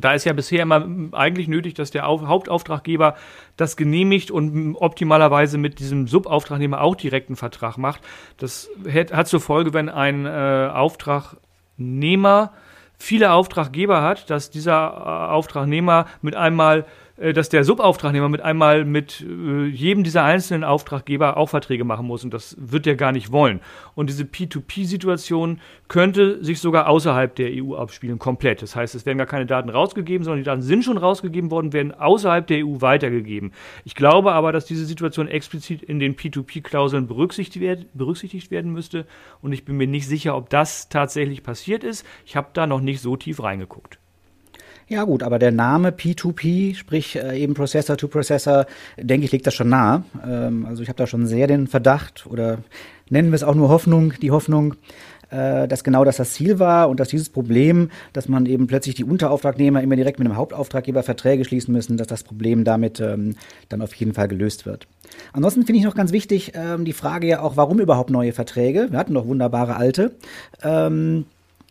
Da 0.00 0.12
ist 0.12 0.24
ja 0.24 0.32
bisher 0.32 0.62
immer 0.62 0.86
eigentlich 1.12 1.48
nötig, 1.48 1.74
dass 1.74 1.90
der 1.90 2.04
Hauptauftraggeber 2.04 3.16
das 3.56 3.76
genehmigt 3.76 4.30
und 4.30 4.76
optimalerweise 4.76 5.58
mit 5.58 5.80
diesem 5.80 6.06
Subauftragnehmer 6.06 6.80
auch 6.80 6.94
direkten 6.94 7.34
Vertrag 7.34 7.78
macht. 7.78 8.00
Das 8.36 8.70
hat 8.86 9.26
zur 9.26 9.40
Folge, 9.40 9.74
wenn 9.74 9.88
ein 9.88 10.24
äh, 10.24 10.70
Auftragnehmer 10.72 12.52
viele 12.96 13.32
Auftraggeber 13.32 14.02
hat, 14.02 14.30
dass 14.30 14.50
dieser 14.50 14.76
äh, 14.76 15.32
Auftragnehmer 15.32 16.06
mit 16.22 16.36
einmal 16.36 16.86
dass 17.32 17.48
der 17.48 17.64
Subauftragnehmer 17.64 18.28
mit 18.28 18.40
einmal 18.40 18.84
mit 18.84 19.20
äh, 19.20 19.66
jedem 19.66 20.04
dieser 20.04 20.22
einzelnen 20.22 20.62
Auftraggeber 20.62 21.36
auch 21.36 21.48
Verträge 21.48 21.84
machen 21.84 22.06
muss 22.06 22.22
und 22.22 22.32
das 22.32 22.56
wird 22.58 22.86
er 22.86 22.94
gar 22.94 23.10
nicht 23.10 23.32
wollen. 23.32 23.60
Und 23.96 24.08
diese 24.08 24.22
P2P-Situation 24.22 25.60
könnte 25.88 26.42
sich 26.44 26.60
sogar 26.60 26.88
außerhalb 26.88 27.34
der 27.34 27.50
EU 27.52 27.74
abspielen, 27.74 28.20
komplett. 28.20 28.62
Das 28.62 28.76
heißt, 28.76 28.94
es 28.94 29.04
werden 29.04 29.18
gar 29.18 29.26
keine 29.26 29.46
Daten 29.46 29.68
rausgegeben, 29.68 30.22
sondern 30.22 30.38
die 30.38 30.44
Daten 30.44 30.62
sind 30.62 30.84
schon 30.84 30.96
rausgegeben 30.96 31.50
worden, 31.50 31.72
werden 31.72 31.92
außerhalb 31.92 32.46
der 32.46 32.64
EU 32.64 32.80
weitergegeben. 32.80 33.52
Ich 33.84 33.96
glaube 33.96 34.32
aber, 34.32 34.52
dass 34.52 34.66
diese 34.66 34.86
Situation 34.86 35.26
explizit 35.26 35.82
in 35.82 35.98
den 35.98 36.14
P2P-Klauseln 36.14 37.08
berücksichtigt, 37.08 37.88
berücksichtigt 37.94 38.52
werden 38.52 38.72
müsste 38.72 39.06
und 39.42 39.52
ich 39.52 39.64
bin 39.64 39.76
mir 39.76 39.88
nicht 39.88 40.06
sicher, 40.06 40.36
ob 40.36 40.50
das 40.50 40.88
tatsächlich 40.88 41.42
passiert 41.42 41.82
ist. 41.82 42.06
Ich 42.24 42.36
habe 42.36 42.50
da 42.52 42.68
noch 42.68 42.80
nicht 42.80 43.00
so 43.00 43.16
tief 43.16 43.42
reingeguckt. 43.42 43.98
Ja 44.88 45.04
gut, 45.04 45.22
aber 45.22 45.38
der 45.38 45.52
Name 45.52 45.90
P2P, 45.90 46.74
sprich 46.74 47.16
äh, 47.16 47.38
eben 47.38 47.52
Processor 47.52 47.98
to 47.98 48.08
Processor, 48.08 48.64
denke 48.96 49.26
ich, 49.26 49.32
liegt 49.32 49.46
das 49.46 49.54
schon 49.54 49.68
nah. 49.68 50.02
Ähm, 50.26 50.64
also 50.64 50.82
ich 50.82 50.88
habe 50.88 50.96
da 50.96 51.06
schon 51.06 51.26
sehr 51.26 51.46
den 51.46 51.66
Verdacht 51.66 52.26
oder 52.26 52.58
nennen 53.10 53.30
wir 53.30 53.36
es 53.36 53.44
auch 53.44 53.54
nur 53.54 53.68
Hoffnung, 53.68 54.14
die 54.22 54.30
Hoffnung, 54.30 54.76
äh, 55.28 55.68
dass 55.68 55.84
genau 55.84 56.04
das 56.04 56.16
das 56.16 56.32
Ziel 56.32 56.58
war 56.58 56.88
und 56.88 57.00
dass 57.00 57.08
dieses 57.08 57.28
Problem, 57.28 57.90
dass 58.14 58.28
man 58.28 58.46
eben 58.46 58.66
plötzlich 58.66 58.94
die 58.94 59.04
Unterauftragnehmer 59.04 59.82
immer 59.82 59.94
direkt 59.94 60.18
mit 60.18 60.26
dem 60.26 60.36
Hauptauftraggeber 60.36 61.02
Verträge 61.02 61.44
schließen 61.44 61.70
müssen, 61.70 61.98
dass 61.98 62.06
das 62.06 62.24
Problem 62.24 62.64
damit 62.64 62.98
ähm, 62.98 63.36
dann 63.68 63.82
auf 63.82 63.92
jeden 63.92 64.14
Fall 64.14 64.28
gelöst 64.28 64.64
wird. 64.64 64.86
Ansonsten 65.34 65.66
finde 65.66 65.80
ich 65.80 65.84
noch 65.84 65.96
ganz 65.96 66.12
wichtig 66.12 66.52
ähm, 66.54 66.86
die 66.86 66.94
Frage 66.94 67.26
ja 67.26 67.42
auch, 67.42 67.58
warum 67.58 67.78
überhaupt 67.78 68.08
neue 68.08 68.32
Verträge? 68.32 68.86
Wir 68.90 68.98
hatten 68.98 69.12
doch 69.12 69.26
wunderbare 69.26 69.76
alte. 69.76 70.12
Ähm, 70.62 71.26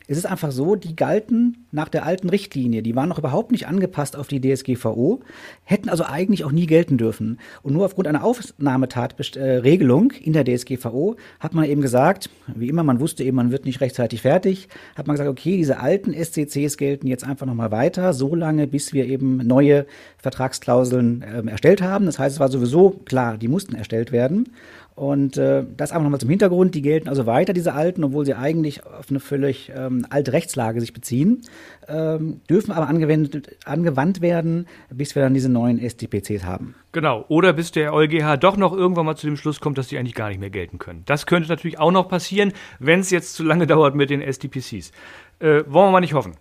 es 0.08 0.18
ist 0.18 0.26
einfach 0.26 0.52
so, 0.52 0.76
die 0.76 0.96
galten 0.96 1.66
nach 1.72 1.90
der 1.90 2.06
alten 2.06 2.30
Richtlinie. 2.30 2.82
Die 2.82 2.96
waren 2.96 3.10
noch 3.10 3.20
überhaupt 3.20 3.52
nicht 3.52 3.68
angepasst 3.68 4.16
auf 4.16 4.28
die 4.28 4.40
DSGVO, 4.40 5.20
hätten 5.66 5.90
also 5.90 6.06
eigentlich 6.06 6.46
auch 6.46 6.54
nie 6.54 6.66
gelten 6.66 6.98
dürfen. 6.98 7.40
Und 7.62 7.74
nur 7.74 7.86
aufgrund 7.86 8.08
einer 8.08 8.24
Aufnahmetatregelung 8.24 10.12
in 10.12 10.32
der 10.32 10.46
DSGVO 10.46 11.18
hat 11.42 11.54
man 11.54 11.66
eben 11.66 11.82
gesagt, 11.82 12.30
wie 12.56 12.70
immer, 12.70 12.84
man 12.84 13.02
wusste 13.02 13.24
eben, 13.24 13.36
man 13.36 13.52
wird 13.52 13.66
nicht 13.66 13.82
rechtzeitig 13.82 14.22
fertig, 14.22 14.70
hat 14.96 15.08
man 15.08 15.16
gesagt, 15.16 15.30
okay, 15.30 15.58
diese 15.58 15.80
alten 15.80 16.14
SCCs 16.14 16.78
gelten 16.78 17.08
jetzt 17.08 17.26
einfach 17.26 17.46
nochmal 17.46 17.72
weiter, 17.72 18.14
so 18.14 18.34
lange, 18.34 18.66
bis 18.66 18.94
wir 18.94 19.06
eben 19.08 19.38
neue 19.38 19.86
Vertragsklauseln 20.18 21.22
äh, 21.22 21.50
erstellt 21.50 21.82
haben. 21.82 22.06
Das 22.06 22.18
heißt, 22.18 22.36
es 22.36 22.40
war 22.40 22.50
sowieso 22.50 22.92
klar, 23.06 23.38
die 23.38 23.50
mussten 23.50 23.76
erstellt 23.76 24.14
werden. 24.14 24.50
Und 24.98 25.38
äh, 25.38 25.64
das 25.78 25.92
einfach 25.92 26.06
nochmal 26.06 26.20
zum 26.20 26.32
Hintergrund. 26.32 26.74
Die 26.74 26.82
gelten 26.82 27.08
also 27.08 27.28
weiter, 27.28 27.54
diese 27.54 27.76
alten, 27.76 28.04
obwohl 28.04 28.26
sie 28.26 28.34
eigentlich 28.34 28.84
auf 28.84 29.12
eine 29.12 29.20
völlig 29.20 29.72
ähm, 29.76 30.08
alte 30.10 30.34
Rechtslage 30.34 30.82
sich 30.82 30.92
beziehen, 30.92 31.44
ähm, 31.88 32.42
dürfen 32.50 32.72
aber 32.72 32.88
angewendet, 32.88 33.58
angewandt 33.64 34.22
werden, 34.22 34.66
bis 34.90 35.14
wir 35.14 35.22
dann 35.22 35.36
diese 35.36 35.50
neuen 35.50 35.78
SDPCs 35.78 36.46
haben. 36.46 36.74
Genau. 36.94 37.26
Oder 37.28 37.54
bis 37.54 37.72
der 37.72 37.94
EuGH 37.94 38.38
doch 38.40 38.58
noch 38.58 38.74
irgendwann 38.74 39.06
mal 39.06 39.16
zu 39.16 39.28
dem 39.28 39.38
Schluss 39.38 39.60
kommt, 39.60 39.78
dass 39.78 39.88
die 39.88 40.00
eigentlich 40.00 40.16
gar 40.16 40.30
nicht 40.30 40.40
mehr 40.40 40.50
gelten 40.50 40.80
können. 40.80 41.04
Das 41.06 41.28
könnte 41.28 41.48
natürlich 41.48 41.78
auch 41.78 41.92
noch 41.92 42.10
passieren, 42.10 42.52
wenn 42.80 43.02
es 43.02 43.12
jetzt 43.12 43.36
zu 43.36 43.44
lange 43.44 43.68
dauert 43.68 43.94
mit 43.94 44.10
den 44.10 44.20
SDPCs. 44.20 44.92
Äh, 45.38 45.62
wollen 45.68 45.90
wir 45.90 45.92
mal 45.92 46.00
nicht 46.00 46.16
hoffen. 46.16 46.34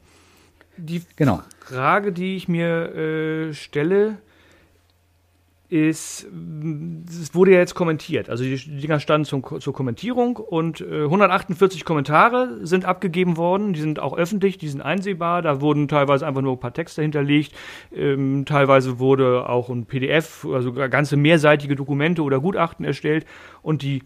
Die 0.78 1.02
genau. 1.16 1.42
Frage, 1.60 2.10
die 2.10 2.36
ich 2.36 2.48
mir 2.48 2.94
äh, 2.94 3.52
stelle, 3.52 4.16
ist, 5.68 6.26
es 7.08 7.34
wurde 7.34 7.52
ja 7.52 7.58
jetzt 7.58 7.74
kommentiert. 7.74 8.30
Also 8.30 8.44
die 8.44 8.56
Dinger 8.56 9.00
standen 9.00 9.24
zum, 9.24 9.42
zur 9.60 9.72
Kommentierung 9.72 10.36
und 10.36 10.80
äh, 10.80 11.02
148 11.04 11.84
Kommentare 11.84 12.64
sind 12.64 12.84
abgegeben 12.84 13.36
worden. 13.36 13.72
Die 13.72 13.80
sind 13.80 13.98
auch 13.98 14.16
öffentlich, 14.16 14.58
die 14.58 14.68
sind 14.68 14.80
einsehbar. 14.80 15.42
Da 15.42 15.60
wurden 15.60 15.88
teilweise 15.88 16.26
einfach 16.26 16.42
nur 16.42 16.52
ein 16.52 16.60
paar 16.60 16.72
Texte 16.72 17.02
hinterlegt. 17.02 17.52
Ähm, 17.92 18.44
teilweise 18.46 19.00
wurde 19.00 19.48
auch 19.48 19.68
ein 19.68 19.86
PDF, 19.86 20.46
also 20.52 20.72
ganze 20.72 21.16
mehrseitige 21.16 21.74
Dokumente 21.74 22.22
oder 22.22 22.38
Gutachten 22.38 22.84
erstellt. 22.84 23.26
Und 23.62 23.82
die, 23.82 24.04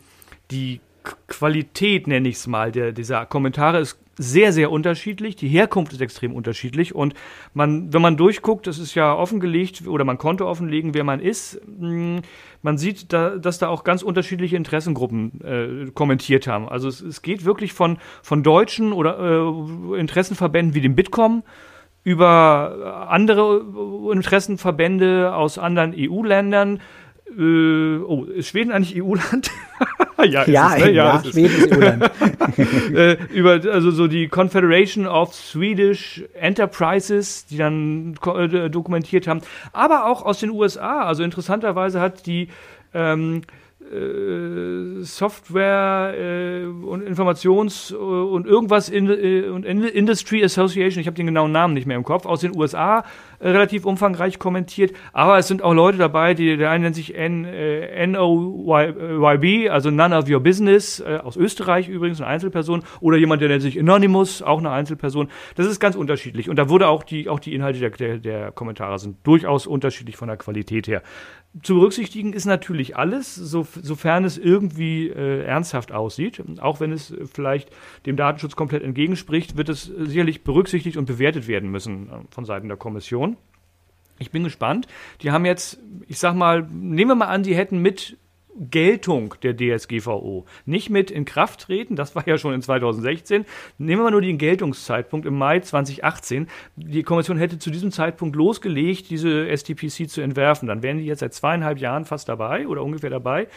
die 0.50 0.80
Qualität, 1.26 2.06
nenne 2.06 2.28
ich 2.28 2.36
es 2.36 2.46
mal, 2.46 2.72
der, 2.72 2.92
dieser 2.92 3.26
Kommentare 3.26 3.80
ist 3.80 3.98
sehr, 4.20 4.52
sehr 4.52 4.70
unterschiedlich. 4.70 5.34
Die 5.34 5.48
Herkunft 5.48 5.92
ist 5.94 6.00
extrem 6.02 6.34
unterschiedlich. 6.34 6.94
Und 6.94 7.14
man, 7.54 7.92
wenn 7.92 8.02
man 8.02 8.18
durchguckt, 8.18 8.66
das 8.66 8.78
ist 8.78 8.94
ja 8.94 9.14
offengelegt 9.14 9.86
oder 9.88 10.04
man 10.04 10.18
konnte 10.18 10.46
offenlegen, 10.46 10.92
wer 10.92 11.04
man 11.04 11.20
ist, 11.20 11.60
mm, 11.66 12.18
man 12.60 12.76
sieht, 12.76 13.12
da, 13.14 13.36
dass 13.36 13.58
da 13.58 13.68
auch 13.68 13.82
ganz 13.82 14.02
unterschiedliche 14.02 14.56
Interessengruppen 14.56 15.40
äh, 15.40 15.90
kommentiert 15.92 16.46
haben. 16.46 16.68
Also 16.68 16.88
es, 16.88 17.00
es, 17.00 17.22
geht 17.22 17.46
wirklich 17.46 17.72
von, 17.72 17.96
von 18.22 18.42
deutschen 18.42 18.92
oder 18.92 19.18
äh, 19.18 19.98
Interessenverbänden 19.98 20.74
wie 20.74 20.82
dem 20.82 20.94
Bitkom 20.94 21.42
über 22.04 23.06
andere 23.08 23.64
Interessenverbände 24.12 25.34
aus 25.34 25.58
anderen 25.58 25.94
EU-Ländern 25.96 26.80
äh, 27.38 27.98
oh, 27.98 28.24
ist 28.24 28.48
Schweden 28.48 28.72
eigentlich 28.72 29.00
EU-Land? 29.02 29.50
ja, 30.18 30.44
ja, 30.46 30.76
es, 30.76 30.84
ne? 30.84 30.90
ja, 30.90 31.14
ja 31.14 31.22
Schweden 31.24 31.56
ist 31.56 31.72
EU-Land. 31.72 32.10
äh, 32.94 33.12
über 33.32 33.60
also 33.72 33.90
so 33.90 34.06
die 34.06 34.28
Confederation 34.28 35.06
of 35.06 35.34
Swedish 35.34 36.24
Enterprises, 36.34 37.46
die 37.46 37.56
dann 37.56 38.14
äh, 38.26 38.68
dokumentiert 38.70 39.26
haben, 39.26 39.40
aber 39.72 40.06
auch 40.06 40.22
aus 40.22 40.40
den 40.40 40.50
USA. 40.50 41.04
Also 41.04 41.22
interessanterweise 41.22 42.00
hat 42.00 42.26
die 42.26 42.48
ähm, 42.94 43.42
äh, 43.90 45.02
Software 45.02 46.14
äh, 46.16 46.64
und 46.64 47.02
Informations- 47.02 47.92
und 47.94 48.46
irgendwas 48.46 48.88
in, 48.88 49.08
äh, 49.08 49.48
und 49.48 49.64
Industry 49.64 50.44
Association, 50.44 51.00
ich 51.00 51.06
habe 51.06 51.16
den 51.16 51.26
genauen 51.26 51.52
Namen 51.52 51.74
nicht 51.74 51.86
mehr 51.86 51.96
im 51.96 52.04
Kopf, 52.04 52.26
aus 52.26 52.40
den 52.40 52.56
USA 52.56 53.04
äh, 53.40 53.48
relativ 53.48 53.84
umfangreich 53.86 54.38
kommentiert. 54.38 54.92
Aber 55.12 55.38
es 55.38 55.48
sind 55.48 55.62
auch 55.62 55.72
Leute 55.72 55.98
dabei, 55.98 56.34
die, 56.34 56.56
der 56.56 56.70
eine 56.70 56.84
nennt 56.84 56.94
sich 56.94 57.14
N, 57.14 57.44
äh, 57.44 58.06
NOYB, 58.06 59.70
also 59.70 59.90
None 59.90 60.16
of 60.16 60.28
Your 60.28 60.40
Business, 60.40 61.00
äh, 61.00 61.18
aus 61.22 61.36
Österreich 61.36 61.88
übrigens, 61.88 62.20
eine 62.20 62.30
Einzelperson, 62.30 62.82
oder 63.00 63.16
jemand, 63.16 63.42
der 63.42 63.48
nennt 63.48 63.62
sich 63.62 63.78
Anonymous, 63.78 64.42
auch 64.42 64.58
eine 64.58 64.70
Einzelperson. 64.70 65.28
Das 65.56 65.66
ist 65.66 65.80
ganz 65.80 65.96
unterschiedlich. 65.96 66.48
Und 66.48 66.56
da 66.56 66.68
wurde 66.68 66.88
auch 66.88 67.02
die, 67.02 67.28
auch 67.28 67.40
die 67.40 67.54
Inhalte 67.54 67.78
der, 67.80 67.90
der, 67.90 68.18
der 68.18 68.52
Kommentare 68.52 68.98
sind 68.98 69.16
durchaus 69.24 69.66
unterschiedlich 69.66 70.16
von 70.16 70.28
der 70.28 70.36
Qualität 70.36 70.86
her. 70.86 71.02
Zu 71.62 71.74
berücksichtigen 71.74 72.32
ist 72.32 72.44
natürlich 72.44 72.96
alles, 72.96 73.34
so, 73.34 73.66
sofern 73.82 74.24
es 74.24 74.38
irgendwie 74.38 75.08
äh, 75.08 75.42
ernsthaft 75.42 75.90
aussieht. 75.90 76.40
Auch 76.60 76.78
wenn 76.78 76.92
es 76.92 77.12
vielleicht 77.32 77.70
dem 78.06 78.16
Datenschutz 78.16 78.54
komplett 78.54 78.84
entgegenspricht, 78.84 79.56
wird 79.56 79.68
es 79.68 79.82
sicherlich 79.82 80.44
berücksichtigt 80.44 80.96
und 80.96 81.06
bewertet 81.06 81.48
werden 81.48 81.70
müssen 81.70 82.08
äh, 82.08 82.12
von 82.30 82.44
Seiten 82.44 82.68
der 82.68 82.76
Kommission. 82.76 83.36
Ich 84.20 84.30
bin 84.30 84.44
gespannt. 84.44 84.86
Die 85.22 85.32
haben 85.32 85.44
jetzt, 85.44 85.80
ich 86.06 86.18
sag 86.18 86.34
mal, 86.34 86.68
nehmen 86.70 87.10
wir 87.10 87.14
mal 87.16 87.26
an, 87.26 87.42
die 87.42 87.56
hätten 87.56 87.82
mit 87.82 88.16
Geltung 88.58 89.34
der 89.42 89.56
DSGVO. 89.56 90.44
Nicht 90.66 90.90
mit 90.90 91.10
Inkrafttreten, 91.10 91.96
das 91.96 92.14
war 92.14 92.26
ja 92.26 92.38
schon 92.38 92.54
in 92.54 92.62
2016. 92.62 93.44
Nehmen 93.78 94.02
wir 94.02 94.10
nur 94.10 94.20
den 94.20 94.38
Geltungszeitpunkt 94.38 95.26
im 95.26 95.36
Mai 95.36 95.60
2018. 95.60 96.48
Die 96.76 97.02
Kommission 97.02 97.38
hätte 97.38 97.58
zu 97.58 97.70
diesem 97.70 97.92
Zeitpunkt 97.92 98.36
losgelegt, 98.36 99.10
diese 99.10 99.48
STPC 99.48 100.08
zu 100.08 100.20
entwerfen. 100.20 100.68
Dann 100.68 100.82
wären 100.82 100.98
die 100.98 101.06
jetzt 101.06 101.20
seit 101.20 101.34
zweieinhalb 101.34 101.78
Jahren 101.78 102.04
fast 102.04 102.28
dabei 102.28 102.66
oder 102.66 102.82
ungefähr 102.82 103.10
dabei. 103.10 103.48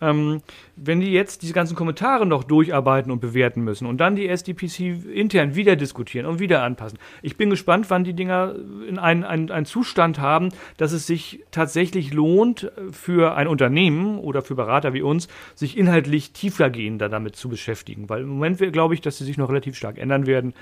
Ähm, 0.00 0.42
wenn 0.76 1.00
die 1.00 1.10
jetzt 1.10 1.42
diese 1.42 1.52
ganzen 1.52 1.74
Kommentare 1.74 2.24
noch 2.24 2.44
durcharbeiten 2.44 3.10
und 3.10 3.20
bewerten 3.20 3.62
müssen 3.62 3.86
und 3.86 3.98
dann 3.98 4.14
die 4.14 4.28
SDPC 4.28 5.04
intern 5.12 5.56
wieder 5.56 5.74
diskutieren 5.74 6.26
und 6.26 6.38
wieder 6.38 6.62
anpassen. 6.62 6.98
Ich 7.22 7.36
bin 7.36 7.50
gespannt, 7.50 7.90
wann 7.90 8.04
die 8.04 8.14
Dinger 8.14 8.54
in 8.88 8.98
einen, 8.98 9.24
einen, 9.24 9.50
einen 9.50 9.66
Zustand 9.66 10.20
haben, 10.20 10.50
dass 10.76 10.92
es 10.92 11.06
sich 11.06 11.44
tatsächlich 11.50 12.12
lohnt, 12.12 12.70
für 12.92 13.34
ein 13.34 13.48
Unternehmen 13.48 14.18
oder 14.18 14.42
für 14.42 14.54
Berater 14.54 14.92
wie 14.92 15.02
uns, 15.02 15.28
sich 15.54 15.76
inhaltlich 15.76 16.32
tiefergehender 16.32 17.08
damit 17.08 17.36
zu 17.36 17.48
beschäftigen. 17.48 18.08
Weil 18.08 18.22
im 18.22 18.28
Moment 18.28 18.58
glaube 18.72 18.94
ich, 18.94 19.00
dass 19.00 19.18
sie 19.18 19.24
sich 19.24 19.38
noch 19.38 19.48
relativ 19.48 19.76
stark 19.76 19.98
ändern 19.98 20.26
werden. 20.26 20.54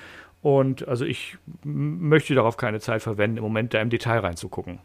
Und 0.43 0.87
also 0.87 1.05
ich 1.05 1.37
möchte 1.65 2.35
darauf 2.35 2.57
keine 2.57 2.81
Zeit 2.81 3.03
verwenden, 3.03 3.39
im 3.39 3.43
Moment 3.43 3.75
da 3.75 3.81
im 3.81 3.91
Detail 3.91 4.21
reinzugucken. 4.21 4.79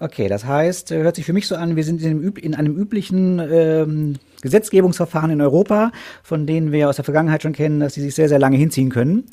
Okay, 0.00 0.28
das 0.28 0.44
heißt, 0.44 0.90
äh, 0.90 1.02
hört 1.02 1.16
sich 1.16 1.24
für 1.24 1.32
mich 1.32 1.46
so 1.46 1.54
an, 1.54 1.76
wir 1.76 1.84
sind 1.84 2.02
in 2.02 2.10
einem, 2.10 2.34
in 2.36 2.54
einem 2.54 2.76
üblichen 2.76 3.38
ähm, 3.38 4.14
Gesetzgebungsverfahren 4.42 5.30
in 5.30 5.40
Europa, 5.40 5.92
von 6.22 6.46
denen 6.46 6.72
wir 6.72 6.88
aus 6.88 6.96
der 6.96 7.04
Vergangenheit 7.04 7.42
schon 7.42 7.52
kennen, 7.52 7.80
dass 7.80 7.94
sie 7.94 8.02
sich 8.02 8.14
sehr, 8.14 8.28
sehr 8.28 8.40
lange 8.40 8.56
hinziehen 8.56 8.90
können. 8.90 9.24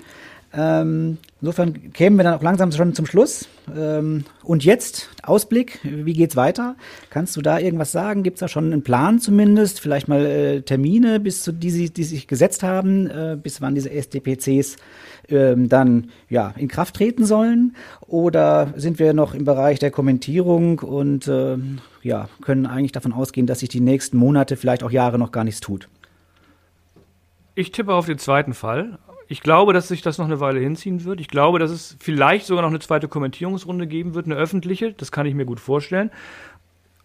Ähm, 0.54 1.18
insofern 1.40 1.94
kämen 1.94 2.18
wir 2.18 2.24
dann 2.24 2.34
auch 2.34 2.42
langsam 2.42 2.72
schon 2.74 2.94
zum 2.94 3.06
Schluss. 3.06 3.48
Ähm, 3.74 4.26
und 4.44 4.66
jetzt 4.66 5.10
Ausblick, 5.24 5.80
wie 5.84 6.14
geht's 6.14 6.36
weiter? 6.36 6.76
Kannst 7.10 7.38
du 7.38 7.42
da 7.42 7.58
irgendwas 7.58 7.94
sagen? 7.94 8.24
Gibt 8.24 8.36
es 8.36 8.40
da 8.42 8.48
schon 8.50 8.66
einen 8.66 8.84
Plan 8.84 9.20
zumindest? 9.20 9.80
Vielleicht 9.80 10.10
mal 10.10 10.26
äh, 10.26 10.62
Termine, 10.62 11.22
bis 11.22 11.44
zu 11.44 11.54
die 11.54 11.70
sie 11.70 11.90
die 11.90 12.04
sich 12.04 12.28
gesetzt 12.28 12.64
haben, 12.64 13.08
äh, 13.08 13.38
bis 13.42 13.62
wann 13.62 13.76
diese 13.76 13.92
SDPCs 13.92 14.76
äh, 15.30 15.56
dann 15.56 16.10
ja 16.28 16.54
in 16.58 16.68
Kraft 16.68 16.98
treten 16.98 17.26
sollen? 17.26 17.76
Oder 18.08 18.74
sind 18.76 19.00
wir 19.00 19.14
noch 19.14 19.34
im 19.34 19.46
Bereich 19.46 19.80
der 19.80 19.92
Kommentierung 19.92 20.80
und 20.80 21.30
äh, 21.30 21.58
ja 22.02 22.28
können 22.42 22.66
eigentlich 22.66 22.92
davon 22.92 23.14
ausgehen, 23.14 23.48
dass 23.48 23.60
sich 23.60 23.70
die 23.70 23.80
nächsten 23.80 24.18
Monate, 24.18 24.58
vielleicht 24.58 24.84
auch 24.84 24.92
Jahre 24.92 25.18
noch 25.18 25.32
gar 25.32 25.46
nichts 25.46 25.62
tut? 25.62 25.88
Ich 27.56 27.72
tippe 27.72 27.94
auf 27.94 28.06
den 28.06 28.18
zweiten 28.18 28.54
Fall. 28.54 28.98
Ich 29.32 29.40
glaube, 29.42 29.72
dass 29.72 29.88
sich 29.88 30.02
das 30.02 30.18
noch 30.18 30.26
eine 30.26 30.42
Weile 30.42 30.60
hinziehen 30.60 31.06
wird. 31.06 31.22
Ich 31.22 31.30
glaube, 31.30 31.58
dass 31.58 31.72
es 31.72 31.96
vielleicht 32.02 32.46
sogar 32.46 32.64
noch 32.64 32.70
eine 32.70 32.80
zweite 32.80 33.08
Kommentierungsrunde 33.08 33.88
geben 33.88 34.14
wird, 34.14 34.26
eine 34.26 34.36
öffentliche. 34.36 34.92
Das 34.92 35.14
kann 35.14 35.26
ich 35.26 35.34
mir 35.34 35.46
gut 35.46 35.62
vorstellen. 35.62 36.12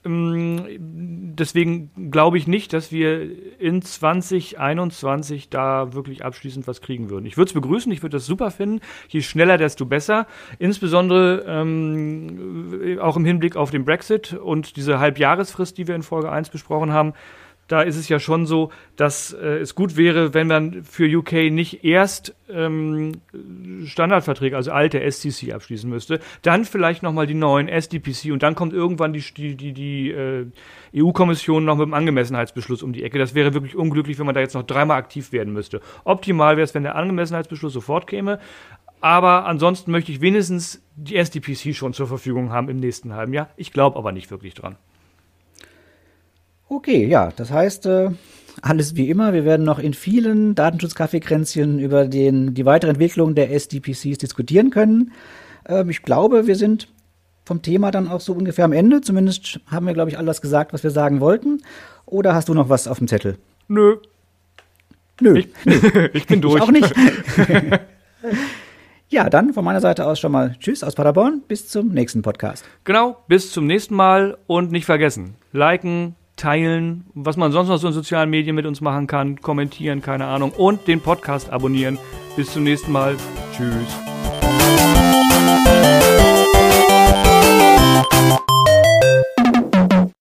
Ähm, 0.04 0.66
deswegen 1.36 2.10
glaube 2.10 2.36
ich 2.36 2.48
nicht, 2.48 2.72
dass 2.72 2.90
wir 2.90 3.60
in 3.60 3.80
2021 3.80 5.50
da 5.50 5.92
wirklich 5.92 6.24
abschließend 6.24 6.66
was 6.66 6.80
kriegen 6.80 7.10
würden. 7.10 7.26
Ich 7.26 7.36
würde 7.36 7.50
es 7.50 7.54
begrüßen, 7.54 7.92
ich 7.92 8.02
würde 8.02 8.16
das 8.16 8.26
super 8.26 8.50
finden. 8.50 8.80
Je 9.06 9.22
schneller, 9.22 9.56
desto 9.56 9.86
besser. 9.86 10.26
Insbesondere 10.58 11.44
ähm, 11.46 12.98
auch 13.00 13.16
im 13.16 13.24
Hinblick 13.24 13.54
auf 13.54 13.70
den 13.70 13.84
Brexit 13.84 14.32
und 14.32 14.74
diese 14.74 14.98
Halbjahresfrist, 14.98 15.78
die 15.78 15.86
wir 15.86 15.94
in 15.94 16.02
Folge 16.02 16.32
1 16.32 16.50
besprochen 16.50 16.92
haben 16.92 17.12
da 17.68 17.82
ist 17.82 17.96
es 17.96 18.08
ja 18.08 18.18
schon 18.18 18.46
so, 18.46 18.70
dass 18.96 19.32
äh, 19.32 19.58
es 19.58 19.74
gut 19.74 19.96
wäre, 19.96 20.34
wenn 20.34 20.46
man 20.46 20.84
für 20.84 21.06
UK 21.06 21.50
nicht 21.50 21.84
erst 21.84 22.34
ähm, 22.48 23.12
Standardverträge, 23.84 24.56
also 24.56 24.70
alte 24.70 25.00
STC 25.10 25.52
abschließen 25.52 25.88
müsste, 25.90 26.20
dann 26.42 26.64
vielleicht 26.64 27.02
nochmal 27.02 27.26
die 27.26 27.34
neuen 27.34 27.68
SDPC 27.68 28.32
und 28.32 28.42
dann 28.42 28.54
kommt 28.54 28.72
irgendwann 28.72 29.12
die, 29.12 29.22
die, 29.36 29.56
die, 29.56 29.72
die 29.72 30.10
äh, 30.10 30.46
EU-Kommission 30.94 31.64
noch 31.64 31.76
mit 31.76 31.86
dem 31.86 31.94
Angemessenheitsbeschluss 31.94 32.82
um 32.82 32.92
die 32.92 33.02
Ecke. 33.02 33.18
Das 33.18 33.34
wäre 33.34 33.54
wirklich 33.54 33.76
unglücklich, 33.76 34.18
wenn 34.18 34.26
man 34.26 34.34
da 34.34 34.40
jetzt 34.40 34.54
noch 34.54 34.62
dreimal 34.62 34.98
aktiv 34.98 35.32
werden 35.32 35.52
müsste. 35.52 35.80
Optimal 36.04 36.56
wäre 36.56 36.64
es, 36.64 36.74
wenn 36.74 36.84
der 36.84 36.94
Angemessenheitsbeschluss 36.94 37.72
sofort 37.72 38.06
käme. 38.06 38.38
Aber 39.00 39.44
ansonsten 39.44 39.90
möchte 39.90 40.10
ich 40.10 40.20
wenigstens 40.20 40.82
die 40.96 41.16
SDPC 41.16 41.74
schon 41.74 41.92
zur 41.92 42.06
Verfügung 42.06 42.50
haben 42.50 42.68
im 42.68 42.78
nächsten 42.78 43.14
halben 43.14 43.34
Jahr. 43.34 43.50
Ich 43.56 43.72
glaube 43.72 43.98
aber 43.98 44.12
nicht 44.12 44.30
wirklich 44.30 44.54
dran. 44.54 44.76
Okay, 46.68 47.06
ja, 47.06 47.32
das 47.36 47.50
heißt, 47.52 47.86
äh, 47.86 48.10
alles 48.62 48.96
wie 48.96 49.08
immer. 49.10 49.32
Wir 49.32 49.44
werden 49.44 49.64
noch 49.64 49.78
in 49.78 49.94
vielen 49.94 50.54
Datenschutzkaffeekränzchen 50.54 51.78
über 51.78 52.06
den, 52.06 52.54
die 52.54 52.64
weitere 52.64 52.90
Entwicklung 52.90 53.34
der 53.34 53.52
SDPCs 53.52 54.18
diskutieren 54.18 54.70
können. 54.70 55.12
Ähm, 55.68 55.90
ich 55.90 56.02
glaube, 56.02 56.46
wir 56.46 56.56
sind 56.56 56.88
vom 57.44 57.62
Thema 57.62 57.90
dann 57.92 58.08
auch 58.08 58.20
so 58.20 58.32
ungefähr 58.32 58.64
am 58.64 58.72
Ende. 58.72 59.00
Zumindest 59.00 59.60
haben 59.66 59.86
wir, 59.86 59.94
glaube 59.94 60.10
ich, 60.10 60.18
alles 60.18 60.40
gesagt, 60.40 60.72
was 60.72 60.82
wir 60.82 60.90
sagen 60.90 61.20
wollten. 61.20 61.62
Oder 62.04 62.34
hast 62.34 62.48
du 62.48 62.54
noch 62.54 62.68
was 62.68 62.88
auf 62.88 62.98
dem 62.98 63.06
Zettel? 63.06 63.38
Nö. 63.68 63.98
Nö. 65.20 65.38
Ich, 65.38 65.48
ich 66.14 66.26
bin 66.26 66.40
durch. 66.40 66.56
Ich 66.56 66.62
auch 66.62 66.72
nicht. 66.72 66.92
ja, 69.08 69.30
dann 69.30 69.54
von 69.54 69.64
meiner 69.64 69.80
Seite 69.80 70.06
aus 70.06 70.18
schon 70.18 70.32
mal 70.32 70.56
Tschüss 70.58 70.82
aus 70.82 70.94
Paderborn. 70.96 71.42
Bis 71.46 71.68
zum 71.68 71.88
nächsten 71.88 72.22
Podcast. 72.22 72.64
Genau, 72.84 73.18
bis 73.28 73.52
zum 73.52 73.66
nächsten 73.66 73.94
Mal 73.94 74.36
und 74.46 74.72
nicht 74.72 74.84
vergessen, 74.84 75.36
liken, 75.52 76.16
teilen, 76.36 77.06
was 77.14 77.36
man 77.36 77.52
sonst 77.52 77.68
noch 77.68 77.78
so 77.78 77.88
in 77.88 77.92
sozialen 77.92 78.30
Medien 78.30 78.54
mit 78.54 78.66
uns 78.66 78.80
machen 78.80 79.06
kann, 79.06 79.40
kommentieren, 79.40 80.02
keine 80.02 80.26
Ahnung, 80.26 80.52
und 80.52 80.86
den 80.86 81.00
Podcast 81.00 81.50
abonnieren. 81.50 81.98
Bis 82.36 82.52
zum 82.52 82.64
nächsten 82.64 82.92
Mal. 82.92 83.16
Tschüss. 83.56 84.15